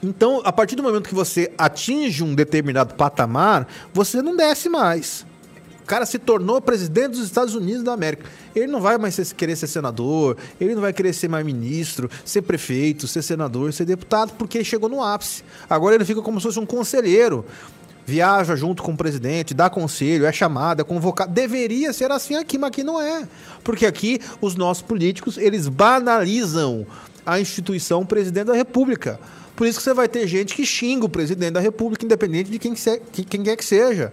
[0.00, 5.26] Então, a partir do momento que você atinge um determinado patamar, você não desce mais
[5.88, 8.24] cara se tornou presidente dos Estados Unidos da América.
[8.54, 12.42] Ele não vai mais querer ser senador, ele não vai querer ser mais ministro, ser
[12.42, 15.42] prefeito, ser senador, ser deputado, porque chegou no ápice.
[15.68, 17.44] Agora ele fica como se fosse um conselheiro.
[18.06, 21.32] Viaja junto com o presidente, dá conselho, é chamado, é convocado.
[21.32, 23.26] Deveria ser assim aqui, mas aqui não é.
[23.64, 26.86] Porque aqui os nossos políticos, eles banalizam
[27.24, 29.18] a instituição presidente da República.
[29.56, 32.58] Por isso que você vai ter gente que xinga o presidente da República, independente de
[32.58, 32.74] quem
[33.42, 34.12] quer que seja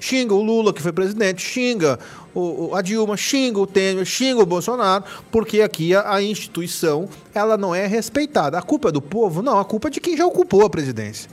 [0.00, 1.98] xinga o Lula, que foi presidente, xinga
[2.34, 7.56] o, a Dilma, xinga o Temer, xinga o Bolsonaro, porque aqui a, a, instituição ela
[7.56, 8.58] não é respeitada.
[8.58, 9.42] A culpa é do povo?
[9.42, 11.30] Não, a culpa é de quem já ocupou a presidência.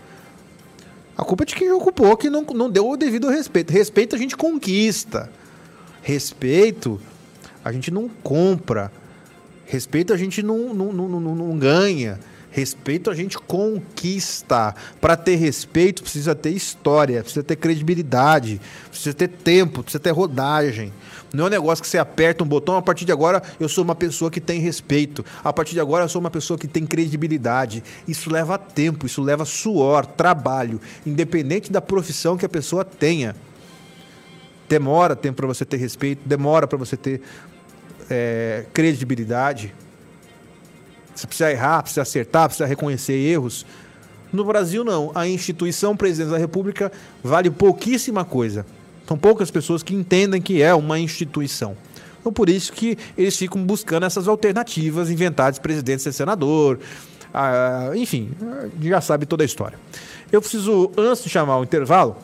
[1.17, 3.71] A culpa é de quem já ocupou, que não, não deu o devido respeito.
[3.71, 5.31] Respeito a gente conquista.
[6.01, 6.99] Respeito
[7.63, 8.91] a gente não compra.
[9.65, 12.19] Respeito a gente não, não, não, não, não ganha.
[12.57, 14.73] Respeito a gente conquista.
[14.99, 20.91] Para ter respeito, precisa ter história, precisa ter credibilidade, precisa ter tempo, precisa ter rodagem.
[21.31, 23.83] Não é um negócio que você aperta um botão, a partir de agora eu sou
[23.83, 25.23] uma pessoa que tem respeito.
[25.43, 27.83] A partir de agora eu sou uma pessoa que tem credibilidade.
[28.07, 33.35] Isso leva tempo, isso leva suor, trabalho, independente da profissão que a pessoa tenha.
[34.67, 37.21] Demora tempo para você ter respeito, demora para você ter
[38.09, 39.75] é, credibilidade.
[41.17, 43.65] Você precisa errar, precisa acertar, precisa reconhecer erros.
[44.31, 45.11] No Brasil, não.
[45.15, 46.91] A instituição presidente da República
[47.23, 48.63] vale pouquíssima coisa.
[49.07, 51.75] São poucas pessoas que entendem que é uma instituição.
[52.19, 56.79] Então, por isso que eles ficam buscando essas alternativas, inventadas presidente ser senador.
[57.33, 58.31] Ah, enfim,
[58.79, 59.79] já sabe toda a história.
[60.31, 62.15] Eu preciso, antes de chamar o intervalo,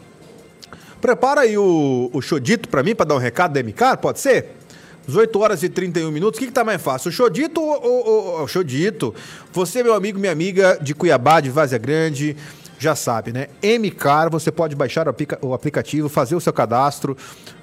[1.01, 4.57] prepara aí o, o Chodito para mim, para dar um recado da MK, pode ser?
[5.07, 6.37] 18 horas e 31 minutos.
[6.37, 7.09] O que, que tá mais fácil?
[7.09, 9.13] O Chodito ou o Chodito?
[9.51, 12.35] Você, meu amigo, minha amiga de Cuiabá, de Vazia Grande,
[12.83, 13.47] já sabe, né?
[13.63, 17.15] MCAR, você pode baixar o, aplica o aplicativo, fazer o seu cadastro,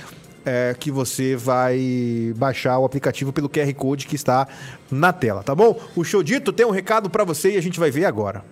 [0.45, 4.47] é, que você vai baixar o aplicativo pelo QR Code que está
[4.91, 5.81] na tela, tá bom?
[5.97, 8.45] O Show Dito tem um recado para você e a gente vai ver agora.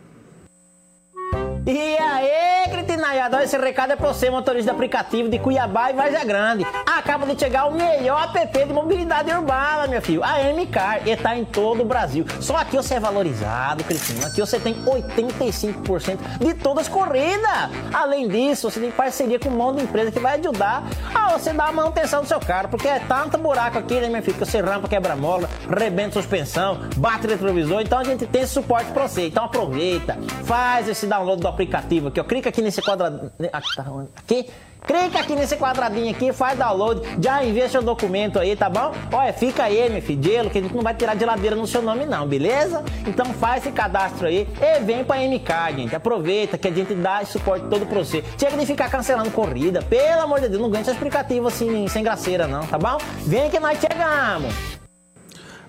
[1.65, 6.25] E aí, cretinaiada, esse recado é pra você, motorista de aplicativo de Cuiabá e Várzea
[6.25, 6.67] Grande.
[6.85, 11.37] Acaba de chegar o melhor app de mobilidade urbana, meu filho, a M-Car, e tá
[11.37, 12.27] em todo o Brasil.
[12.41, 17.71] Só aqui você é valorizado, Cristina, aqui você tem 85% de todas as corridas.
[17.93, 20.83] Além disso, você tem parceria com um monte de empresa que vai ajudar
[21.15, 24.21] a você dar a manutenção do seu carro, porque é tanto buraco aqui, né, meu
[24.21, 28.53] filho, que você rampa, quebra mola, rebenta suspensão, bate retrovisor, então a gente tem esse
[28.53, 29.29] suporte pra você.
[29.29, 32.25] Então aproveita, faz esse download do aplicativo aqui, ó.
[32.25, 33.31] Clica aqui nesse quadradinho.
[34.17, 34.47] Aqui.
[34.85, 38.93] Clica aqui nesse quadradinho aqui, faz download, já envia seu documento aí, tá bom?
[39.13, 41.81] Olha, fica aí, meu filho, gelo, que a gente não vai tirar geladeira no seu
[41.81, 42.83] nome não, beleza?
[43.07, 45.95] Então faz esse cadastro aí e vem pra MK, gente.
[45.95, 48.25] Aproveita que a gente dá esse suporte todo pra você.
[48.37, 52.03] Chega de ficar cancelando corrida, pelo amor de Deus, não ganha esse aplicativo assim, sem
[52.03, 52.99] graceira não, tá bom?
[53.25, 54.53] Vem que nós chegamos!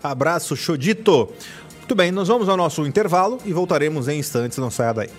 [0.01, 1.31] Abraço, Chodito!
[1.77, 5.09] Muito bem, nós vamos ao nosso intervalo e voltaremos em instantes, não saia daí.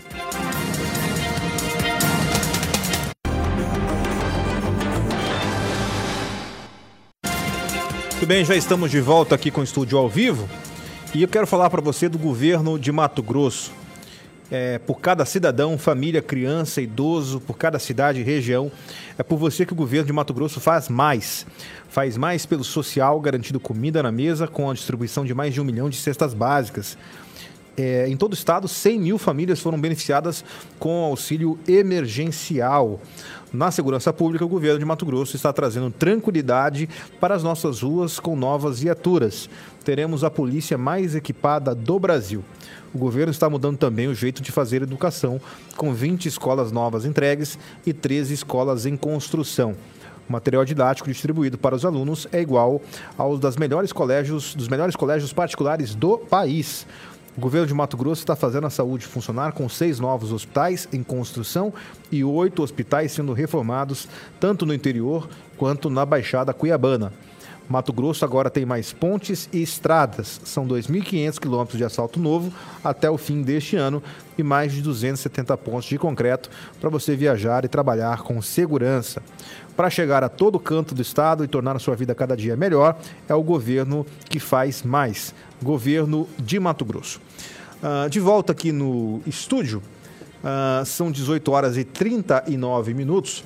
[8.24, 10.48] Muito bem, já estamos de volta aqui com o estúdio ao vivo
[11.14, 13.70] e eu quero falar para você do governo de Mato Grosso.
[14.50, 18.72] É, por cada cidadão, família, criança, idoso, por cada cidade e região,
[19.18, 21.44] é por você que o governo de Mato Grosso faz mais.
[21.90, 25.64] Faz mais pelo social, garantindo comida na mesa, com a distribuição de mais de um
[25.64, 26.96] milhão de cestas básicas.
[27.76, 30.42] É, em todo o estado, 100 mil famílias foram beneficiadas
[30.78, 33.02] com auxílio emergencial.
[33.54, 36.88] Na segurança pública, o governo de Mato Grosso está trazendo tranquilidade
[37.20, 39.48] para as nossas ruas com novas viaturas.
[39.84, 42.42] Teremos a polícia mais equipada do Brasil.
[42.92, 45.40] O governo está mudando também o jeito de fazer educação,
[45.76, 49.76] com 20 escolas novas entregues e 13 escolas em construção.
[50.28, 52.82] O material didático distribuído para os alunos é igual
[53.16, 56.86] aos das melhores colégios, dos melhores colégios particulares do país.
[57.36, 61.02] O governo de Mato Grosso está fazendo a saúde funcionar com seis novos hospitais em
[61.02, 61.74] construção
[62.10, 67.12] e oito hospitais sendo reformados, tanto no interior quanto na Baixada Cuiabana.
[67.68, 70.40] Mato Grosso agora tem mais pontes e estradas.
[70.44, 72.52] São 2.500 quilômetros de asfalto novo
[72.84, 74.02] até o fim deste ano
[74.36, 79.22] e mais de 270 pontos de concreto para você viajar e trabalhar com segurança.
[79.74, 82.96] Para chegar a todo canto do estado e tornar a sua vida cada dia melhor,
[83.28, 85.34] é o governo que faz mais.
[85.64, 87.20] Governo de Mato Grosso.
[87.82, 89.82] Uh, de volta aqui no estúdio,
[90.44, 93.42] uh, são 18 horas e 39 minutos.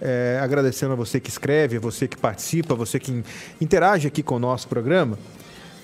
[0.00, 3.24] É, agradecendo a você que escreve, a você que participa, a você que
[3.58, 5.18] interage aqui com o nosso programa.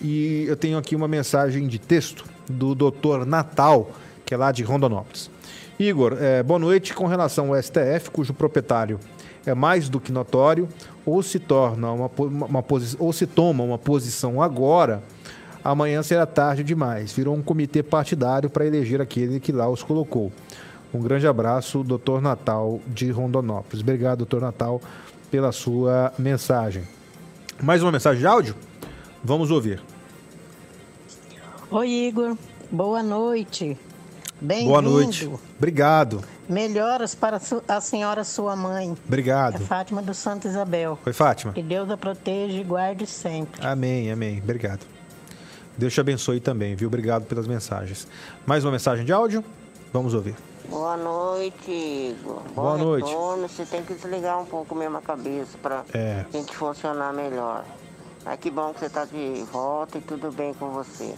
[0.02, 3.24] E eu tenho aqui uma mensagem de texto do Dr.
[3.24, 3.92] Natal,
[4.26, 5.30] que é lá de Rondonópolis.
[5.78, 6.92] Igor, é, boa noite.
[6.92, 9.00] Com relação ao STF, cujo proprietário
[9.46, 10.68] é mais do que notório,
[11.06, 12.64] ou se torna uma, uma, uma
[12.98, 15.02] ou se toma uma posição agora,
[15.64, 17.12] amanhã será tarde demais.
[17.12, 20.32] Virou um comitê partidário para eleger aquele que lá os colocou.
[20.92, 23.80] Um grande abraço, doutor Natal de Rondonópolis.
[23.80, 24.80] Obrigado, doutor Natal,
[25.30, 26.82] pela sua mensagem.
[27.62, 28.56] Mais uma mensagem de áudio?
[29.22, 29.80] Vamos ouvir.
[31.70, 32.36] Oi, Igor.
[32.70, 33.78] Boa noite.
[34.40, 35.30] Bem Boa noite.
[35.58, 36.24] Obrigado.
[36.48, 38.96] Melhoras para a senhora sua mãe.
[39.06, 39.56] Obrigado.
[39.56, 40.98] É Fátima do Santo Isabel.
[41.06, 41.52] Oi, Fátima.
[41.52, 43.64] Que Deus a proteja e guarde sempre.
[43.64, 44.40] Amém, amém.
[44.42, 44.80] Obrigado.
[45.80, 46.88] Deus te abençoe também, viu?
[46.88, 48.06] Obrigado pelas mensagens.
[48.44, 49.42] Mais uma mensagem de áudio?
[49.90, 50.36] Vamos ouvir.
[50.68, 52.42] Boa noite, Igor.
[52.54, 53.08] Boa Bom noite.
[53.08, 53.48] Retorno.
[53.48, 56.26] Você tem que desligar um pouco mesmo a cabeça para é.
[56.28, 57.64] a gente funcionar melhor.
[58.26, 61.14] Mas que bom que você está de volta e tudo bem com você.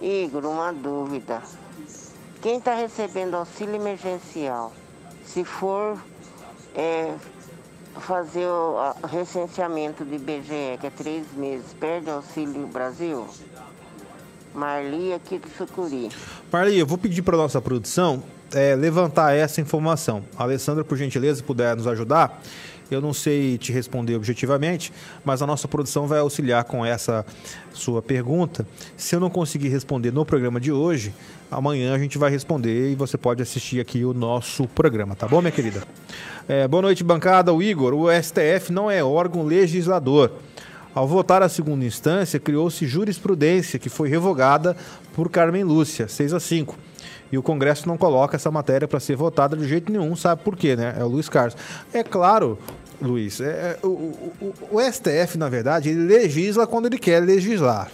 [0.00, 1.40] Igor, uma dúvida.
[2.42, 4.72] Quem está recebendo auxílio emergencial,
[5.24, 5.96] se for
[6.74, 7.14] é,
[8.00, 13.26] fazer o recenseamento de IBGE, que é três meses, perde auxílio Brasil?
[14.54, 16.10] Marli aqui do Sucuri.
[16.50, 18.22] Marli, eu vou pedir para nossa produção
[18.54, 20.22] é, levantar essa informação.
[20.36, 22.40] Alessandra, por gentileza, puder nos ajudar.
[22.94, 24.92] Eu não sei te responder objetivamente,
[25.24, 27.24] mas a nossa produção vai auxiliar com essa
[27.72, 28.66] sua pergunta.
[28.96, 31.14] Se eu não conseguir responder no programa de hoje,
[31.50, 35.40] amanhã a gente vai responder e você pode assistir aqui o nosso programa, tá bom,
[35.40, 35.82] minha querida?
[36.48, 37.52] É, boa noite, bancada.
[37.52, 40.32] O Igor, o STF não é órgão legislador.
[40.94, 44.76] Ao votar a segunda instância, criou-se jurisprudência que foi revogada
[45.14, 46.76] por Carmen Lúcia, 6 a 5.
[47.32, 50.54] E o Congresso não coloca essa matéria para ser votada de jeito nenhum, sabe por
[50.54, 50.94] quê, né?
[50.98, 51.56] É o Luiz Carlos.
[51.90, 52.58] É claro,
[53.02, 57.90] Luiz, é, é, o, o, o STF, na verdade, ele legisla quando ele quer legislar.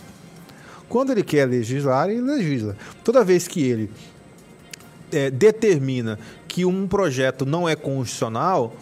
[0.88, 2.76] Quando ele quer legislar, ele legisla.
[3.02, 3.90] Toda vez que ele
[5.12, 8.74] é, determina que um projeto não é constitucional,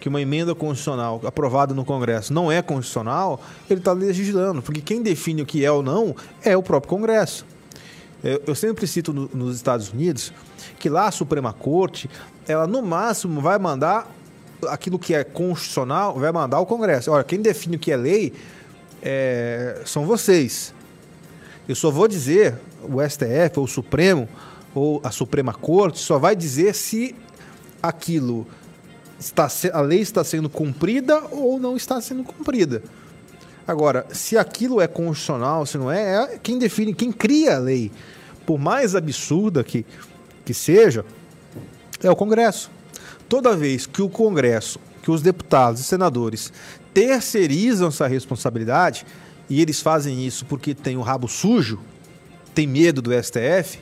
[0.00, 5.02] que uma emenda constitucional aprovada no Congresso não é constitucional, ele está legislando, porque quem
[5.02, 7.46] define o que é ou não é o próprio Congresso.
[8.22, 10.32] Eu, eu sempre cito no, nos Estados Unidos
[10.78, 12.10] que lá a Suprema Corte,
[12.46, 14.10] ela no máximo vai mandar
[14.68, 17.10] aquilo que é constitucional, vai mandar ao Congresso.
[17.10, 18.32] Olha, quem define o que é lei
[19.02, 20.74] é, são vocês.
[21.68, 24.28] Eu só vou dizer, o STF ou o Supremo
[24.74, 27.14] ou a Suprema Corte só vai dizer se
[27.82, 28.46] aquilo
[29.18, 32.82] está a lei está sendo cumprida ou não está sendo cumprida.
[33.66, 37.92] Agora, se aquilo é constitucional, se não é, é quem define, quem cria a lei,
[38.44, 39.86] por mais absurda que,
[40.44, 41.04] que seja,
[42.02, 42.70] é o Congresso.
[43.32, 46.52] Toda vez que o Congresso, que os deputados e senadores
[46.92, 49.06] terceirizam essa responsabilidade,
[49.48, 51.80] e eles fazem isso porque tem o rabo sujo,
[52.54, 53.78] tem medo do STF,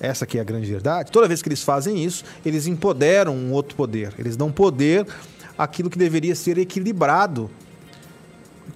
[0.00, 1.12] essa que é a grande verdade.
[1.12, 4.12] Toda vez que eles fazem isso, eles empoderam um outro poder.
[4.18, 5.06] Eles dão poder
[5.56, 7.48] àquilo que deveria ser equilibrado,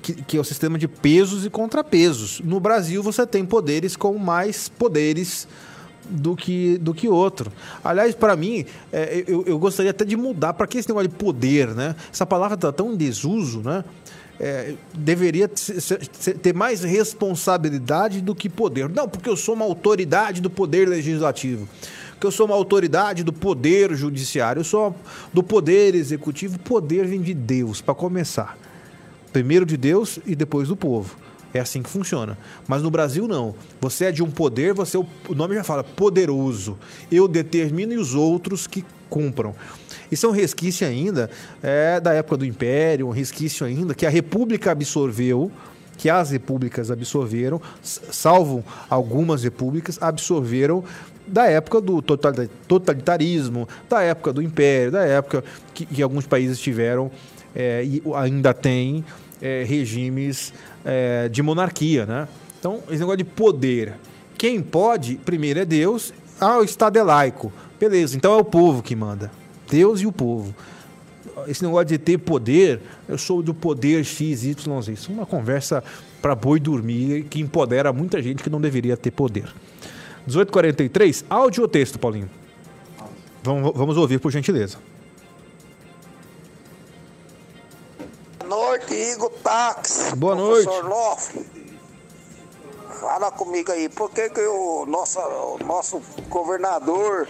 [0.01, 2.41] que, que é o sistema de pesos e contrapesos.
[2.45, 5.49] No Brasil, você tem poderes com mais poderes
[6.09, 7.53] do que, do que outro.
[7.85, 10.55] Aliás, para mim, é, eu, eu gostaria até de mudar.
[10.55, 11.95] Para que esse negócio de poder, né?
[12.13, 13.85] Essa palavra está tão em desuso, né?
[14.41, 18.89] é, deveria ter mais responsabilidade do que poder.
[18.89, 21.69] Não, porque eu sou uma autoridade do poder legislativo,
[22.21, 24.95] que eu sou uma autoridade do poder judiciário, eu sou
[25.33, 26.59] do poder executivo.
[26.59, 28.57] Poder vem de Deus, para começar.
[29.33, 31.17] Primeiro de Deus e depois do povo.
[31.53, 32.37] É assim que funciona.
[32.67, 33.55] Mas no Brasil não.
[33.81, 36.77] Você é de um poder, você o nome já fala poderoso.
[37.11, 39.55] Eu determino e os outros que cumpram.
[40.11, 41.31] Isso é um resquício ainda
[41.63, 45.51] é, da época do Império, um resquício ainda que a República absorveu,
[45.97, 50.85] que as repúblicas absorveram, salvo algumas repúblicas, absorveram
[51.27, 57.11] da época do totalitarismo, da época do Império, da época que, que alguns países tiveram
[57.55, 59.05] é, e ainda têm
[59.43, 60.53] é, regimes
[60.89, 62.27] é, de monarquia, né?
[62.59, 63.95] Então, esse negócio de poder.
[64.39, 66.15] Quem pode, primeiro é Deus.
[66.41, 67.53] Ah, o Estado é laico.
[67.79, 69.31] Beleza, então é o povo que manda.
[69.71, 70.55] Deus e o povo.
[71.47, 74.93] Esse negócio de ter poder, eu sou do poder X, Y, Z.
[74.93, 75.85] Isso é uma conversa
[76.23, 79.45] para boi dormir que empodera muita gente que não deveria ter poder.
[80.27, 82.31] 1843, áudio ou texto, Paulinho?
[83.43, 84.79] Vamos, vamos ouvir, por gentileza.
[88.49, 90.17] Noite, Igor Táxi.
[90.17, 90.67] Boa noite.
[90.83, 91.39] Loff.
[92.99, 97.29] Fala comigo aí, por que, que o nosso, o nosso governador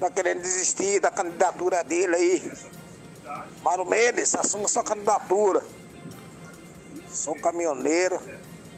[0.00, 2.52] tá querendo desistir da candidatura dele aí.
[3.62, 5.62] Mário Mendes, assuma sua candidatura.
[7.08, 8.18] Sou caminhoneiro.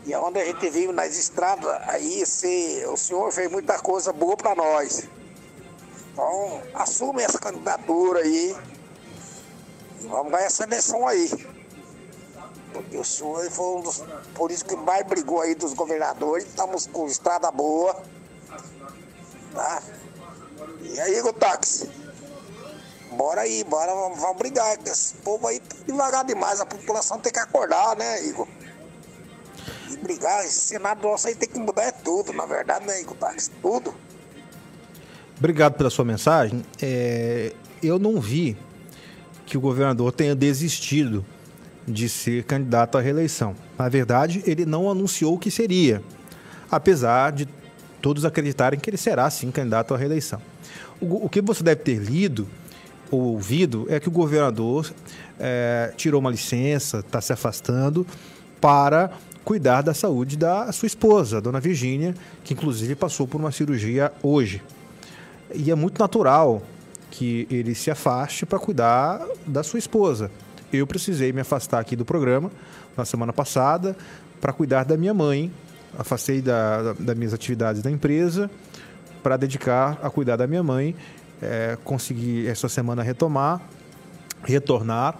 [0.05, 4.13] E é onde a gente vive nas estradas, aí se, o senhor fez muita coisa
[4.13, 5.09] boa para nós.
[6.13, 8.55] Então, assume essa candidatura aí.
[10.03, 11.31] Vamos ganhar essa eleição aí.
[12.73, 14.05] Porque o senhor foi um dos
[14.35, 16.47] políticos que mais brigou aí dos governadores.
[16.47, 18.03] Estamos com estrada boa.
[19.55, 19.83] Tá?
[20.83, 21.91] E aí, táxi?
[23.13, 24.77] Bora aí, bora, vamos brigar.
[24.85, 28.47] Esse povo aí tá devagar demais, a população tem que acordar, né, Igor?
[29.91, 33.17] E brigar, esse Senado nosso aí tem que mudar é tudo, na verdade, né, Igor
[33.17, 33.51] Táxi?
[33.63, 33.95] Tudo.
[35.39, 36.63] Obrigado pela sua mensagem.
[36.81, 38.57] É, eu não vi
[39.47, 41.25] que o governador tenha desistido
[41.87, 43.55] de ser candidato à reeleição.
[43.79, 46.03] Na verdade, ele não anunciou que seria,
[46.71, 47.49] apesar de
[48.03, 50.43] todos acreditarem que ele será sim candidato à reeleição.
[51.01, 52.47] O, o que você deve ter lido
[53.11, 54.93] ou ouvido é que o governador
[55.39, 58.05] é, tirou uma licença, está se afastando
[58.61, 59.13] para
[59.45, 64.13] cuidar da saúde da sua esposa, a dona Virgínia, que inclusive passou por uma cirurgia
[64.21, 64.61] hoje.
[65.55, 66.63] E é muito natural
[67.11, 70.31] que ele se afaste para cuidar da sua esposa.
[70.73, 72.51] Eu precisei me afastar aqui do programa
[72.97, 73.97] na semana passada
[74.41, 75.51] para cuidar da minha mãe.
[75.99, 78.51] Afastei da, da, das minhas atividades da empresa
[79.27, 80.95] para dedicar a cuidar da minha mãe,
[81.43, 83.61] é, consegui essa semana retomar,
[84.45, 85.19] retornar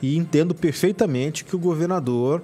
[0.00, 2.40] e entendo perfeitamente que o governador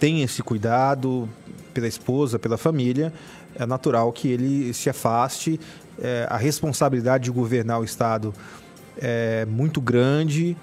[0.00, 1.28] tem esse cuidado
[1.72, 3.12] pela esposa, pela família,
[3.54, 5.60] é natural que ele se afaste.
[6.00, 8.32] É, a responsabilidade de governar o Estado
[9.00, 10.56] é muito grande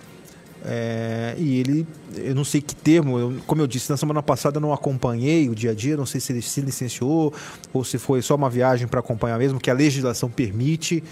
[0.67, 4.57] é, e ele eu não sei que termo, eu, como eu disse, na semana passada
[4.57, 7.33] eu não acompanhei o dia a dia, não sei se ele se licenciou
[7.71, 11.03] ou se foi só uma viagem para acompanhar mesmo, que a legislação permite.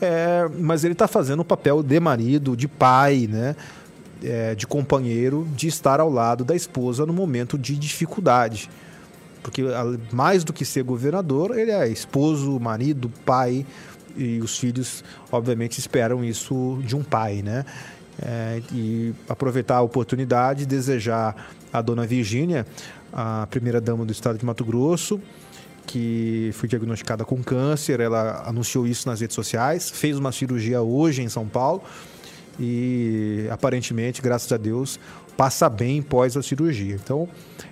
[0.00, 3.54] É, mas ele está fazendo o papel de marido, de pai, né?
[4.22, 8.70] É, de companheiro, de estar ao lado da esposa no momento de dificuldade.
[9.44, 9.62] Porque
[10.10, 13.66] mais do que ser governador, ele é esposo, marido, pai,
[14.16, 17.64] e os filhos, obviamente, esperam isso de um pai, né?
[18.22, 22.66] É, e aproveitar a oportunidade, desejar a dona Virgínia,
[23.12, 25.20] a primeira dama do estado de Mato Grosso,
[25.86, 31.20] que foi diagnosticada com câncer, ela anunciou isso nas redes sociais, fez uma cirurgia hoje
[31.20, 31.82] em São Paulo
[32.58, 34.98] e aparentemente, graças a Deus,
[35.36, 36.94] passa bem pós a cirurgia.
[36.94, 37.28] Então,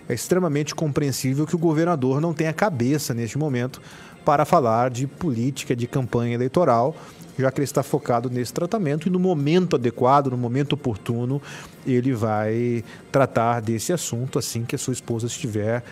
[0.08, 3.80] é extremamente compreensível que o governador não tenha cabeça neste momento
[4.24, 6.94] para falar de política de campanha eleitoral,
[7.38, 11.40] já que ele está focado nesse tratamento e no momento adequado, no momento oportuno,
[11.86, 15.82] ele vai tratar desse assunto assim que a sua esposa estiver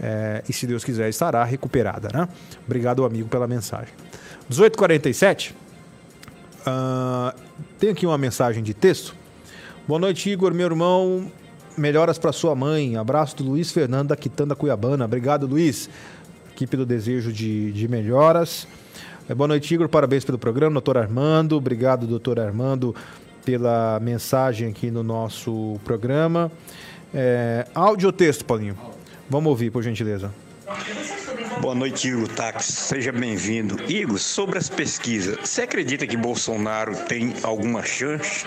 [0.00, 2.08] é, e, se Deus quiser, estará recuperada.
[2.12, 2.28] Né?
[2.66, 3.92] Obrigado, amigo, pela mensagem.
[4.50, 5.52] 18h47,
[6.60, 7.38] uh,
[7.78, 9.14] tem aqui uma mensagem de texto.
[9.86, 11.30] Boa noite, Igor, meu irmão.
[11.76, 12.96] Melhoras para sua mãe.
[12.96, 15.04] Abraço do Luiz Fernando da Quitanda Cuiabana.
[15.04, 15.90] Obrigado, Luiz.
[16.52, 18.68] Equipe do Desejo de, de Melhoras.
[19.28, 19.88] É, boa noite, Igor.
[19.88, 21.56] Parabéns pelo programa, doutor Armando.
[21.56, 22.94] Obrigado, doutor Armando,
[23.44, 26.50] pela mensagem aqui no nosso programa.
[27.12, 28.78] É, áudio ou texto, Paulinho?
[29.28, 30.32] Vamos ouvir, por gentileza.
[31.60, 32.66] Boa noite, Igor Tax.
[32.66, 33.82] Seja bem-vindo.
[33.90, 38.46] Igor, sobre as pesquisas, você acredita que Bolsonaro tem alguma chance?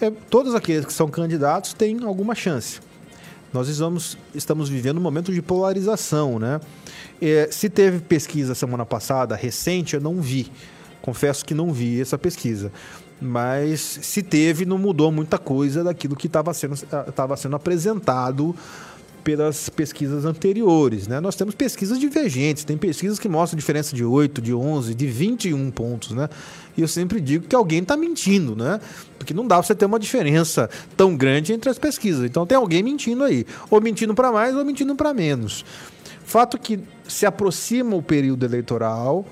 [0.00, 2.80] É, todos aqueles que são candidatos têm alguma chance.
[3.52, 6.60] Nós estamos, estamos vivendo um momento de polarização, né?
[7.20, 10.50] É, se teve pesquisa semana passada, recente, eu não vi.
[11.02, 12.70] Confesso que não vi essa pesquisa
[13.20, 18.56] mas se teve, não mudou muita coisa daquilo que estava sendo, estava sendo apresentado
[19.22, 21.06] pelas pesquisas anteriores.
[21.06, 21.20] Né?
[21.20, 25.70] Nós temos pesquisas divergentes, tem pesquisas que mostram diferença de 8, de 11, de 21
[25.70, 26.10] pontos.
[26.10, 26.28] Né?
[26.76, 28.80] E eu sempre digo que alguém está mentindo, né?
[29.18, 32.24] porque não dá para você ter uma diferença tão grande entre as pesquisas.
[32.24, 35.64] Então tem alguém mentindo aí, ou mentindo para mais ou mentindo para menos.
[36.24, 39.26] Fato que se aproxima o período eleitoral,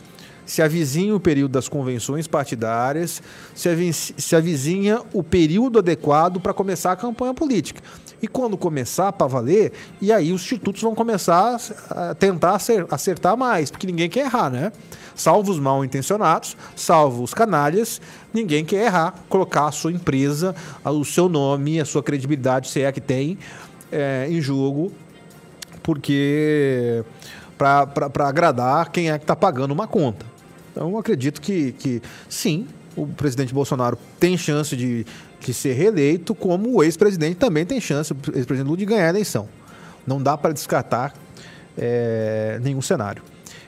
[0.45, 3.23] se avizinha o período das convenções partidárias,
[3.55, 7.83] se avizinha o período adequado para começar a campanha política.
[8.21, 11.57] E quando começar para valer, e aí os institutos vão começar
[11.91, 12.59] a tentar
[12.91, 14.73] acertar mais, porque ninguém quer errar, né?
[15.15, 18.01] Salvo os mal intencionados, salvo os canalhas,
[18.33, 20.55] ninguém quer errar, colocar a sua empresa,
[20.85, 23.39] o seu nome, a sua credibilidade, se é que tem,
[23.91, 24.93] é, em jogo,
[25.83, 27.05] porque
[27.57, 30.25] para agradar quem é que está pagando uma conta.
[30.71, 32.67] Então, acredito que, que sim,
[32.97, 35.05] o presidente Bolsonaro tem chance de
[35.41, 39.11] de ser reeleito, como o ex-presidente também tem chance, o ex-presidente Lula, de ganhar a
[39.11, 39.49] eleição.
[40.07, 41.15] Não dá para descartar
[41.77, 43.23] é, nenhum cenário.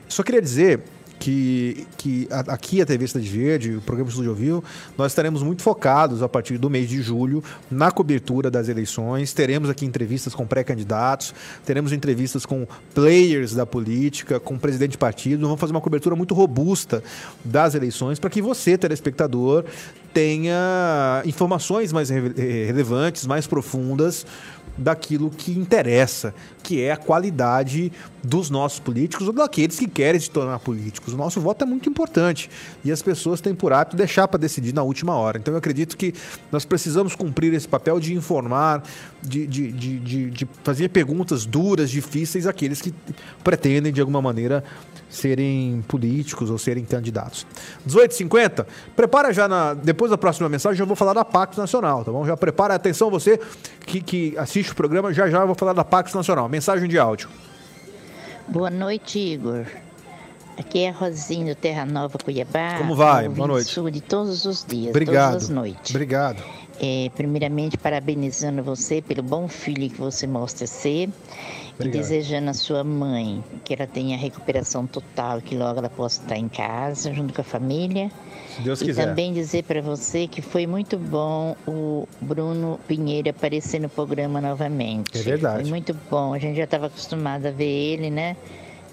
[0.07, 0.81] Só queria dizer
[1.21, 4.63] que, que aqui a TV Cidade Verde, o programa Estúdio Vivo,
[4.97, 9.31] nós estaremos muito focados a partir do mês de julho na cobertura das eleições.
[9.31, 15.41] Teremos aqui entrevistas com pré-candidatos, teremos entrevistas com players da política, com presidente de partido.
[15.41, 17.03] Vamos fazer uma cobertura muito robusta
[17.45, 19.63] das eleições para que você, telespectador,
[20.13, 24.25] tenha informações mais relevantes, mais profundas
[24.77, 26.33] daquilo que interessa,
[26.63, 27.91] que é a qualidade
[28.23, 31.13] dos nossos políticos ou daqueles que querem se tornar políticos.
[31.13, 32.49] O nosso voto é muito importante
[32.83, 35.37] e as pessoas têm por hábito deixar para decidir na última hora.
[35.37, 36.13] Então eu acredito que
[36.51, 38.83] nós precisamos cumprir esse papel de informar,
[39.21, 42.93] de, de, de, de, fazer perguntas duras, difíceis àqueles que
[43.43, 44.63] pretendem, de alguma maneira,
[45.09, 47.45] serem políticos ou serem candidatos.
[47.87, 49.73] 18h50, prepara já na.
[49.73, 52.25] Depois da próxima mensagem, eu vou falar da Pacto Nacional, tá bom?
[52.25, 53.39] Já prepara atenção você
[53.85, 56.49] que, que assiste o programa, já já eu vou falar da Pacto Nacional.
[56.49, 57.29] Mensagem de áudio.
[58.47, 59.65] Boa noite, Igor.
[60.57, 62.77] Aqui é do Terra Nova Cuiabá.
[62.77, 63.27] Como vai?
[63.27, 63.69] Boa noite.
[63.69, 65.31] Sul de todos os dias, Obrigado.
[65.31, 65.89] todas as noites.
[65.89, 66.43] Obrigado.
[66.79, 71.09] É, primeiramente, parabenizando você pelo bom filho que você mostra ser.
[71.81, 71.95] Obrigado.
[71.95, 76.37] E desejando a sua mãe que ela tenha recuperação total, que logo ela possa estar
[76.37, 78.11] em casa, junto com a família.
[78.55, 79.05] Se Deus e quiser.
[79.05, 85.17] também dizer para você que foi muito bom o Bruno Pinheiro aparecer no programa novamente.
[85.17, 85.61] É verdade.
[85.61, 86.33] Foi muito bom.
[86.33, 88.35] A gente já estava acostumado a ver ele, né?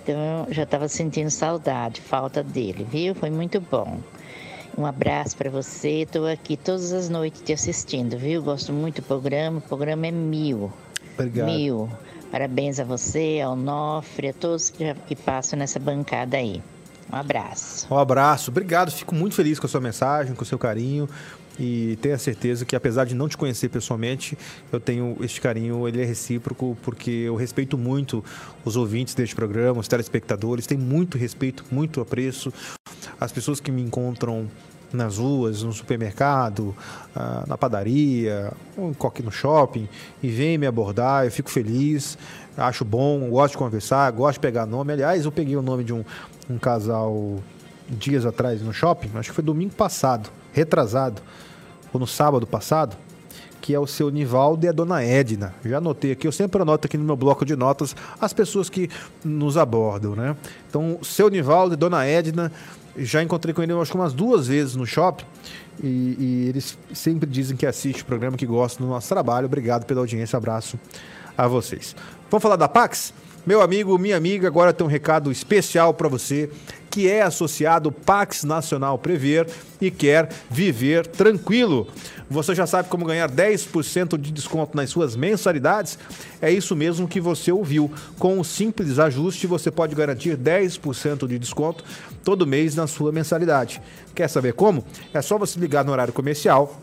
[0.03, 3.15] Então já estava sentindo saudade, falta dele, viu?
[3.15, 3.99] Foi muito bom.
[4.77, 6.03] Um abraço para você.
[6.03, 8.41] Estou aqui todas as noites te assistindo, viu?
[8.41, 9.59] Gosto muito do programa.
[9.59, 10.73] O programa é mil.
[11.15, 11.47] Obrigado.
[11.47, 11.91] Mil.
[12.31, 16.63] Parabéns a você, ao Nofre, a todos que, passam nessa bancada aí.
[17.11, 17.87] Um abraço.
[17.91, 18.91] Um abraço, obrigado.
[18.91, 21.09] Fico muito feliz com a sua mensagem, com o seu carinho.
[21.59, 24.39] E tenha certeza que, apesar de não te conhecer pessoalmente,
[24.71, 28.25] eu tenho este carinho, ele é recíproco, porque eu respeito muito
[28.65, 32.53] os ouvintes deste programa, os telespectadores, tenho muito respeito, muito apreço.
[33.19, 34.49] As pessoas que me encontram
[34.93, 36.75] nas ruas, no supermercado,
[37.15, 39.89] ah, na padaria, no shopping,
[40.23, 42.17] e vem me abordar, eu fico feliz,
[42.57, 44.93] acho bom, gosto de conversar, gosto de pegar nome.
[44.93, 46.05] Aliás, eu peguei o nome de um,
[46.49, 47.39] um casal
[47.89, 51.23] dias atrás no shopping, acho que foi domingo passado, retrasado,
[51.93, 52.97] ou no sábado passado,
[53.61, 55.55] que é o seu Nivaldo e a dona Edna.
[55.65, 58.89] Já anotei aqui, eu sempre anoto aqui no meu bloco de notas as pessoas que
[59.25, 60.37] nos abordam, né?
[60.69, 62.53] Então, seu Nivaldo e dona Edna,
[62.99, 65.25] já encontrei com ele acho que umas duas vezes no shopping.
[65.83, 69.47] E, e eles sempre dizem que assiste o programa, que gostam do nosso trabalho.
[69.47, 70.79] Obrigado pela audiência, abraço
[71.37, 71.95] a vocês.
[72.31, 73.13] Vamos falar da Pax?
[73.47, 76.51] Meu amigo, minha amiga, agora tem um recado especial para você
[76.91, 79.49] que é associado Pax Nacional Prever
[79.81, 81.87] e quer viver tranquilo.
[82.29, 85.99] Você já sabe como ganhar 10% de desconto nas suas mensalidades?
[86.43, 87.91] É isso mesmo que você ouviu.
[88.19, 91.85] Com um simples ajuste, você pode garantir 10% de desconto
[92.25, 93.81] todo mês na sua mensalidade.
[94.15, 94.85] Quer saber como?
[95.13, 96.81] É só você ligar no horário comercial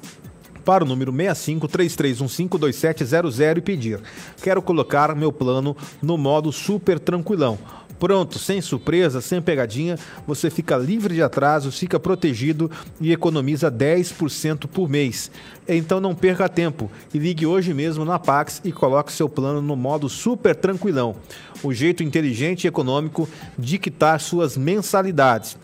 [0.64, 4.00] para o número 65 33152700 e pedir:
[4.42, 7.58] "Quero colocar meu plano no modo super tranquilão".
[8.00, 12.70] Pronto, sem surpresa, sem pegadinha, você fica livre de atraso, fica protegido
[13.00, 15.32] e economiza 10% por mês.
[15.68, 19.76] Então não perca tempo e ligue hoje mesmo na Pax e coloque seu plano no
[19.76, 21.16] modo super tranquilão.
[21.64, 23.28] O jeito inteligente e econômico
[23.58, 25.58] de quitar suas mensalidades.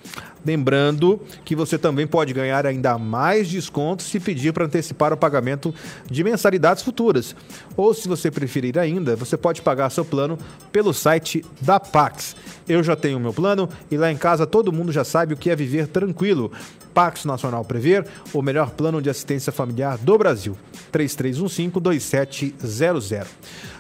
[0.45, 5.73] Lembrando que você também pode ganhar ainda mais descontos se pedir para antecipar o pagamento
[6.09, 7.35] de mensalidades futuras.
[7.77, 10.39] Ou, se você preferir ainda, você pode pagar seu plano
[10.71, 12.35] pelo site da Pax.
[12.67, 15.49] Eu já tenho meu plano e lá em casa todo mundo já sabe o que
[15.49, 16.51] é viver tranquilo.
[16.93, 20.57] Pax Nacional Prever, o melhor plano de assistência familiar do Brasil.
[20.91, 23.25] 3315-2700.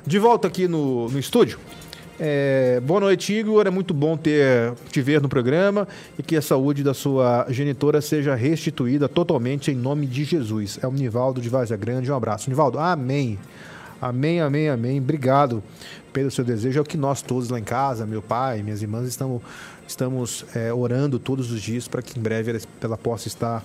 [0.05, 1.59] De volta aqui no, no estúdio.
[2.23, 3.65] É, boa noite, Igor.
[3.65, 5.87] É muito bom ter te ver no programa
[6.19, 10.77] e que a saúde da sua genitora seja restituída totalmente em nome de Jesus.
[10.83, 12.11] É o Nivaldo de Vazia Grande.
[12.11, 12.47] Um abraço.
[12.47, 13.39] Nivaldo, amém.
[13.99, 14.99] Amém, amém, amém.
[14.99, 15.63] Obrigado
[16.13, 16.77] pelo seu desejo.
[16.77, 19.41] É o que nós todos lá em casa, meu pai, minhas irmãs, estamos,
[19.87, 23.63] estamos é, orando todos os dias para que em breve ela, ela possa estar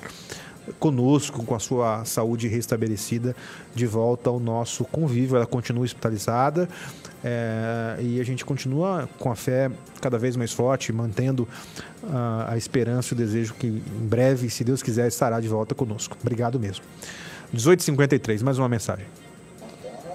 [0.79, 3.35] conosco, com a sua saúde restabelecida,
[3.75, 5.37] de volta ao nosso convívio.
[5.37, 6.69] Ela continua hospitalizada
[7.25, 11.49] é, e a gente continua com a fé cada vez mais forte, mantendo
[12.09, 15.75] a, a esperança e o desejo que em breve, se Deus quiser, estará de volta
[15.75, 16.17] conosco.
[16.21, 16.85] Obrigado mesmo.
[17.55, 19.07] 18h53, mais uma mensagem.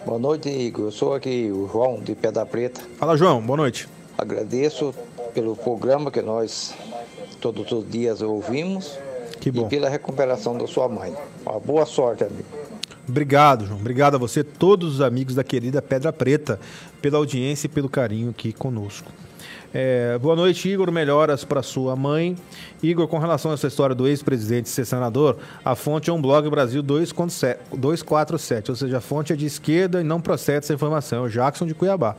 [0.05, 0.85] Boa noite, Igor.
[0.85, 2.81] Eu sou aqui o João de Pedra Preta.
[2.97, 3.41] Fala, João.
[3.41, 3.87] Boa noite.
[4.17, 4.93] Agradeço
[5.33, 6.73] pelo programa que nós
[7.39, 8.97] todos os dias ouvimos
[9.41, 9.65] que bom.
[9.65, 11.13] e pela recuperação da sua mãe.
[11.45, 12.45] Uma boa sorte, amigo.
[13.09, 13.79] Obrigado, João.
[13.79, 16.59] Obrigado a você, todos os amigos da querida Pedra Preta,
[17.01, 19.11] pela audiência e pelo carinho aqui conosco.
[19.73, 20.91] É, boa noite, Igor.
[20.91, 22.37] Melhoras para sua mãe.
[22.83, 26.49] Igor, com relação a essa história do ex-presidente ser senador, a fonte é um blog
[26.49, 31.23] Brasil 247, ou seja, a fonte é de esquerda e não procede essa informação.
[31.23, 32.15] É o Jackson de Cuiabá.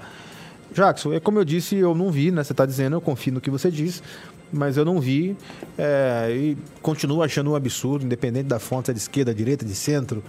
[0.74, 2.42] Jackson, é como eu disse, eu não vi, né?
[2.42, 4.02] Você está dizendo, eu confio no que você diz,
[4.53, 5.36] mas eu não vi
[5.78, 10.22] é, e continuo achando um absurdo, independente da fonte, é de esquerda, direita, de centro.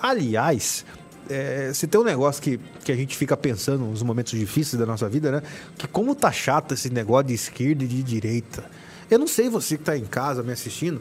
[0.00, 0.84] Aliás,
[1.28, 4.86] é, se tem um negócio que, que a gente fica pensando nos momentos difíceis da
[4.86, 5.42] nossa vida, né?
[5.76, 8.64] Que como tá chato esse negócio de esquerda e de direita.
[9.10, 11.00] Eu não sei você que tá em casa me assistindo.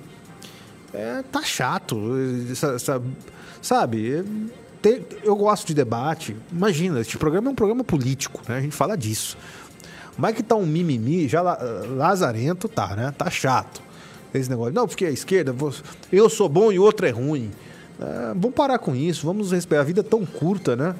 [0.93, 2.13] É, tá chato.
[2.51, 3.01] Essa, essa,
[3.61, 4.23] sabe?
[5.23, 6.35] Eu gosto de debate.
[6.51, 8.57] Imagina, este programa é um programa político, né?
[8.57, 9.37] A gente fala disso.
[10.17, 13.13] Mas que tá um mimimi, já lazarento tá, né?
[13.17, 13.81] Tá chato.
[14.33, 14.73] Esse negócio.
[14.73, 15.55] Não, porque a esquerda,
[16.11, 17.51] eu sou bom e o outro é ruim.
[17.99, 19.81] É, vamos parar com isso, vamos respeitar.
[19.81, 20.95] A vida é tão curta, né?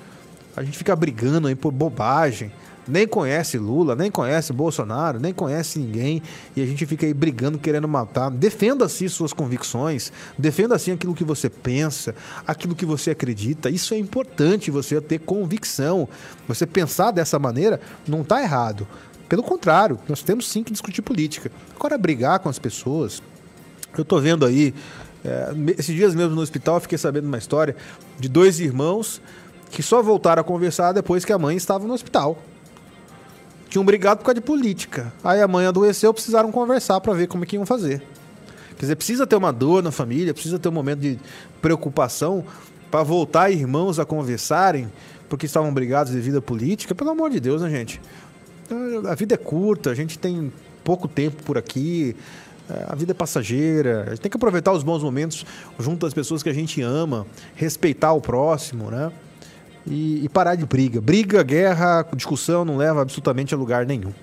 [0.56, 2.52] A gente fica brigando aí por bobagem.
[2.88, 6.24] Nem conhece Lula, nem conhece Bolsonaro, nem conhece ninguém.
[6.56, 8.32] E a gente fica aí brigando, querendo matar.
[8.32, 10.12] Defenda assim suas convicções.
[10.38, 12.16] Defenda assim aquilo que você pensa,
[12.48, 13.70] aquilo que você acredita.
[13.70, 16.08] Isso é importante, você ter convicção.
[16.48, 18.88] Você pensar dessa maneira não está errado.
[19.28, 21.52] Pelo contrário, nós temos sim que discutir política.
[21.76, 23.22] Agora, brigar com as pessoas.
[23.98, 24.74] Eu estou vendo aí
[25.28, 27.76] é, esses dias mesmo no hospital eu fiquei sabendo uma história
[28.20, 29.22] de dois irmãos
[29.70, 32.38] que só voltaram a conversar depois que a mãe estava no hospital.
[33.70, 35.12] Tinham brigado por causa de política.
[35.22, 38.02] Aí a mãe adoeceu, precisaram conversar para ver como é que iam fazer.
[38.78, 41.20] Quer dizer, precisa ter uma dor na família, precisa ter um momento de
[41.62, 42.46] preocupação
[42.90, 44.90] para voltar irmãos a conversarem
[45.28, 46.96] porque estavam brigados devido à política.
[46.96, 48.00] Pelo amor de Deus, né, gente?
[49.10, 50.52] A vida é curta, a gente tem
[50.84, 52.16] pouco tempo por aqui.
[52.88, 54.04] A vida é passageira.
[54.08, 55.46] A gente tem que aproveitar os bons momentos
[55.80, 59.12] junto às pessoas que a gente ama, respeitar o próximo, né?
[59.86, 61.00] E, e parar de briga.
[61.00, 64.14] Briga, guerra, discussão não leva absolutamente a lugar nenhum.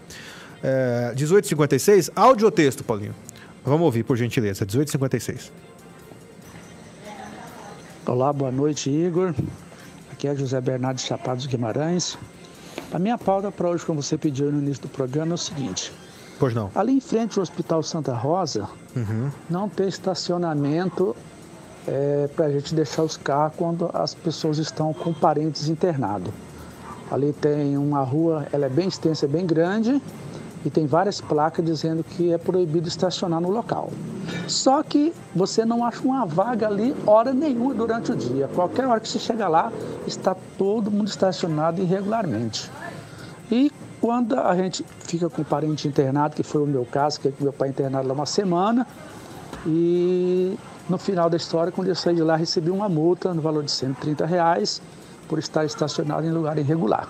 [0.62, 3.14] É, 1856, áudio ou texto, Paulinho?
[3.64, 4.64] Vamos ouvir, por gentileza.
[4.64, 5.50] 1856.
[8.06, 9.34] Olá, boa noite, Igor.
[10.12, 12.18] Aqui é José Bernardo Chapados Guimarães.
[12.92, 15.92] A minha pauta para hoje, como você pediu no início do programa, é o seguinte.
[16.38, 16.70] Pois não.
[16.74, 19.30] Ali em frente ao Hospital Santa Rosa, Uhum.
[19.50, 21.16] não tem estacionamento
[21.86, 26.32] é, para a gente deixar os carros quando as pessoas estão com parentes internados.
[27.10, 30.00] Ali tem uma rua, ela é bem extensa, é bem grande
[30.64, 33.90] e tem várias placas dizendo que é proibido estacionar no local.
[34.48, 38.48] Só que você não acha uma vaga ali hora nenhuma durante o dia.
[38.54, 39.70] Qualquer hora que você chega lá,
[40.06, 42.70] está todo mundo estacionado irregularmente.
[43.50, 47.28] E quando a gente fica com um parente internado, que foi o meu caso, que
[47.28, 48.86] é meu pai internado lá uma semana,
[49.66, 50.58] e
[50.88, 53.70] no final da história, quando eu saí de lá, recebi uma multa no valor de
[53.70, 54.80] 130 reais
[55.28, 57.08] por estar estacionado em lugar irregular.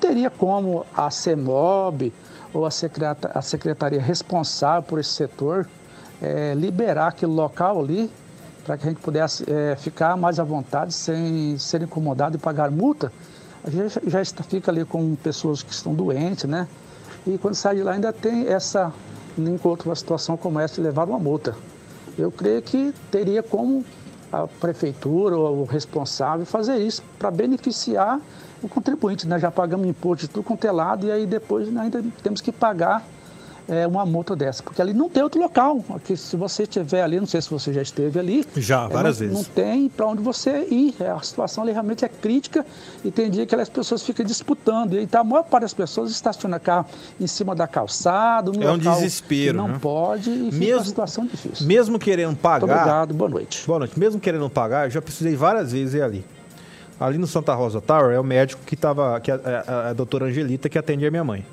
[0.00, 2.12] Teria como a CEMOB
[2.52, 5.68] ou a secreta- a secretaria responsável por esse setor
[6.22, 8.10] eh, liberar aquele local ali
[8.64, 12.70] para que a gente pudesse eh, ficar mais à vontade sem ser incomodado e pagar
[12.70, 13.12] multa?
[13.64, 16.66] A gente já- já está, fica ali com pessoas que estão doentes, né?
[17.26, 18.92] E quando sai de lá ainda tem essa,
[19.38, 21.54] encontra uma situação como essa, de levar uma multa.
[22.18, 23.84] Eu creio que teria como
[24.32, 28.20] a prefeitura ou o responsável fazer isso para beneficiar
[28.62, 29.26] o contribuinte.
[29.26, 32.52] Nós já pagamos imposto de tudo quanto é lado e aí depois ainda temos que
[32.52, 33.04] pagar
[33.70, 35.82] é, uma multa dessa, porque ali não tem outro local.
[35.94, 38.44] Aqui, se você estiver ali, não sei se você já esteve ali.
[38.56, 39.46] Já, é, várias não, vezes.
[39.46, 40.94] Não tem para onde você ir.
[41.00, 42.66] É, A situação ali realmente é crítica
[43.04, 44.94] e tem dia que as pessoas ficam disputando.
[44.98, 46.86] E então, a maior parte das pessoas estaciona carro
[47.20, 49.78] em cima da calçada, É um desespero, não né?
[49.80, 51.66] pode e fica Mesmo- uma situação difícil.
[51.66, 52.66] Mesmo querendo pagar.
[52.66, 53.64] Muito obrigado, boa noite.
[53.66, 53.98] Boa noite.
[53.98, 56.24] Mesmo querendo pagar, eu já precisei várias vezes ir ali.
[56.98, 59.92] Ali no Santa Rosa Tower é o médico que estava, que é a, a, a
[59.92, 61.46] doutora Angelita que atende a minha mãe.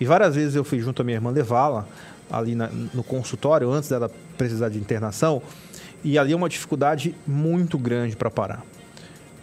[0.00, 1.86] E várias vezes eu fui junto à minha irmã levá-la
[2.30, 5.40] ali na- no consultório antes dela precisar de internação.
[6.04, 8.62] E ali é uma dificuldade muito grande para parar.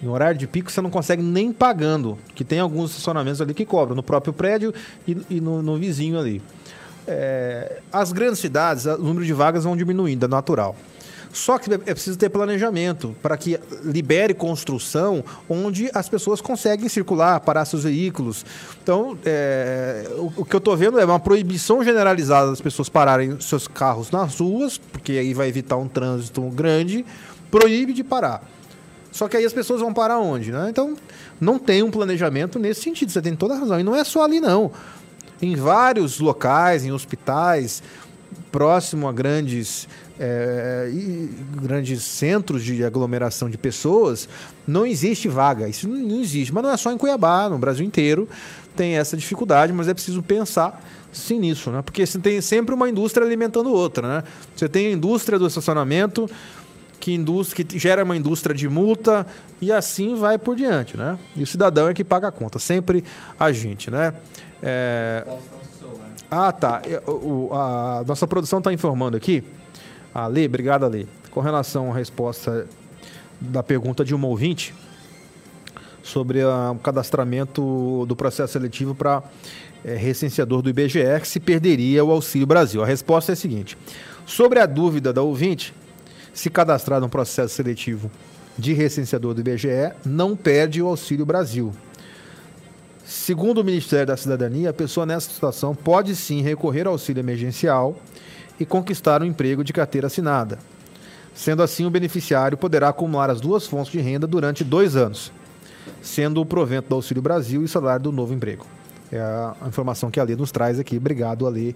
[0.01, 3.66] Em horário de pico você não consegue nem pagando, que tem alguns estacionamentos ali que
[3.66, 4.74] cobram, no próprio prédio
[5.08, 6.41] e, e no, no vizinho ali.
[7.08, 10.76] É, as grandes cidades, o número de vagas vão diminuindo, é natural.
[11.34, 17.40] Só que é preciso ter planejamento para que libere construção onde as pessoas conseguem circular,
[17.40, 18.46] parar seus veículos.
[18.84, 23.40] Então, é, o, o que eu estou vendo é uma proibição generalizada das pessoas pararem
[23.42, 27.04] seus carros nas ruas, porque aí vai evitar um trânsito grande,
[27.50, 28.48] proíbe de parar.
[29.12, 30.52] Só que aí as pessoas vão parar onde?
[30.52, 30.68] Né?
[30.70, 30.96] Então,
[31.42, 33.80] não tem um planejamento nesse sentido, você tem toda a razão.
[33.80, 34.72] E não é só ali, não.
[35.42, 37.82] Em vários locais, em hospitais,
[38.52, 39.88] próximo a grandes,
[40.20, 40.89] é,
[41.61, 44.28] grandes centros de aglomeração de pessoas,
[44.68, 45.68] não existe vaga.
[45.68, 46.53] Isso não, existe.
[46.53, 48.28] Mas não é só em Cuiabá, no Brasil inteiro
[48.76, 51.84] tem essa dificuldade, mas é preciso pensar sim nisso, né?
[51.84, 54.24] Porque você tem sempre uma indústria alimentando outra, né?
[54.55, 56.28] Você tem a indústria do estacionamento,
[56.99, 59.28] que, indústria, que gera uma indústria de multa
[59.61, 61.20] e assim vai por diante, né?
[61.36, 63.03] E o cidadão é que paga a conta, sempre
[63.39, 64.11] a gente, né?
[64.61, 65.24] É...
[66.32, 66.82] Ah, tá.
[66.86, 69.43] É, o- A nossa produção está informando aqui,
[70.14, 72.68] a Lê, obrigado, Lê, com relação à resposta
[73.39, 74.74] da pergunta de uma ouvinte
[76.01, 79.24] sobre ah, o cadastramento do processo seletivo para
[79.84, 82.82] recenseador do IBGE, que se perderia o Auxílio Brasil.
[82.82, 83.78] A resposta é a seguinte:
[84.26, 85.74] sobre a dúvida da ouvinte,
[86.34, 88.09] se cadastrar no processo seletivo
[88.57, 91.74] de recenseador do IBGE, não perde o Auxílio Brasil.
[93.05, 97.97] Segundo o Ministério da Cidadania, a pessoa nessa situação pode sim recorrer ao auxílio emergencial
[98.64, 100.57] e conquistar um emprego de carteira assinada.
[101.36, 105.32] Sendo assim, o beneficiário poderá acumular as duas fontes de renda durante dois anos,
[106.01, 108.66] sendo o provento do Auxílio Brasil e o salário do novo emprego.
[109.11, 110.97] É a informação que a Lê nos traz aqui.
[110.97, 111.76] Obrigado, Ale,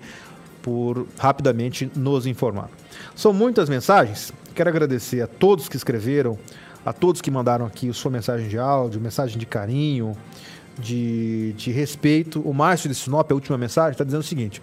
[0.61, 2.69] por rapidamente nos informar.
[3.15, 4.31] São muitas mensagens.
[4.55, 6.37] Quero agradecer a todos que escreveram,
[6.85, 10.15] a todos que mandaram aqui sua mensagem de áudio, mensagem de carinho,
[10.79, 12.41] de, de respeito.
[12.41, 14.61] O Márcio de Sinop, a última mensagem, está dizendo o seguinte: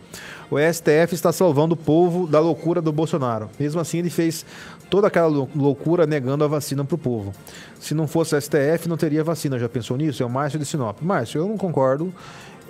[0.50, 3.50] o STF está salvando o povo da loucura do Bolsonaro.
[3.58, 4.44] Mesmo assim, ele fez
[4.90, 7.32] toda aquela lou- loucura negando a vacina para o povo.
[7.80, 9.58] Se não fosse o STF, não teria vacina.
[9.58, 10.22] Já pensou nisso?
[10.22, 11.00] É o Márcio de Sinop.
[11.02, 12.12] Márcio, eu não concordo.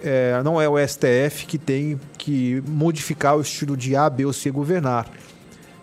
[0.03, 4.33] É, não é o STF que tem que modificar o estilo de A, B ou
[4.35, 5.09] C governar.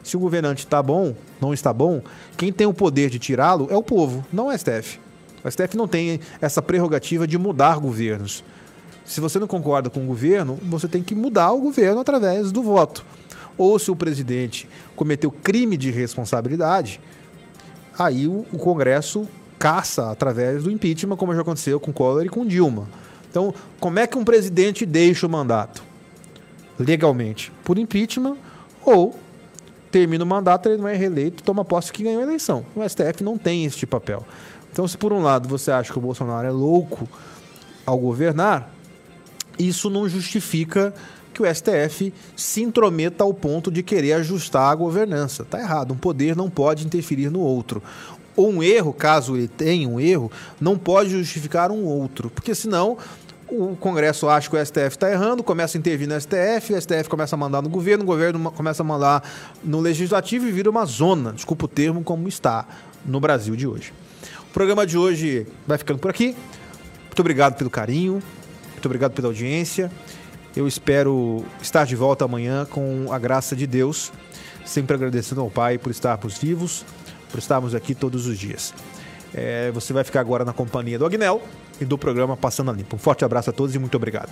[0.03, 2.01] Se o governante está bom, não está bom,
[2.37, 4.99] quem tem o poder de tirá-lo é o povo, não o STF.
[5.43, 8.43] O STF não tem essa prerrogativa de mudar governos.
[9.05, 12.61] Se você não concorda com o governo, você tem que mudar o governo através do
[12.61, 13.03] voto.
[13.57, 16.99] Ou se o presidente cometeu crime de responsabilidade,
[17.97, 19.27] aí o, Congresso
[19.59, 22.87] caça através do impeachment, como já aconteceu com Collor e com Dilma.
[23.29, 25.83] Então, como é que um presidente deixa o mandato?
[26.79, 28.37] Legalmente, por impeachment
[28.83, 29.15] ou
[29.91, 32.65] termina o mandato, ele não é reeleito, toma posse que ganhou a eleição.
[32.75, 34.25] O STF não tem este papel.
[34.71, 37.07] Então, se por um lado você acha que o Bolsonaro é louco
[37.85, 38.73] ao governar,
[39.59, 40.93] isso não justifica
[41.33, 45.43] que o STF se intrometa ao ponto de querer ajustar a governança.
[45.43, 45.93] Está errado.
[45.93, 47.81] Um poder não pode interferir no outro.
[48.35, 52.29] Ou um erro, caso ele tenha um erro, não pode justificar um outro.
[52.29, 52.97] Porque senão
[53.49, 57.09] o Congresso acha que o STF está errando, começa a intervir no STF, o STF
[57.09, 59.23] começa a mandar no governo, o governo começa a mandar
[59.61, 62.65] no legislativo e vira uma zona, desculpa o termo, como está
[63.05, 63.93] no Brasil de hoje.
[64.51, 66.35] O programa de hoje vai ficando por aqui.
[67.05, 68.21] Muito obrigado pelo carinho,
[68.71, 69.89] muito obrigado pela audiência.
[70.53, 74.11] Eu espero estar de volta amanhã com a graça de Deus,
[74.65, 76.83] sempre agradecendo ao Pai por estarmos vivos,
[77.31, 78.73] por estarmos aqui todos os dias.
[79.33, 81.41] É, você vai ficar agora na companhia do Agnel
[81.79, 82.97] e do programa Passando a Limpo.
[82.97, 84.29] Um forte abraço a todos e muito obrigado.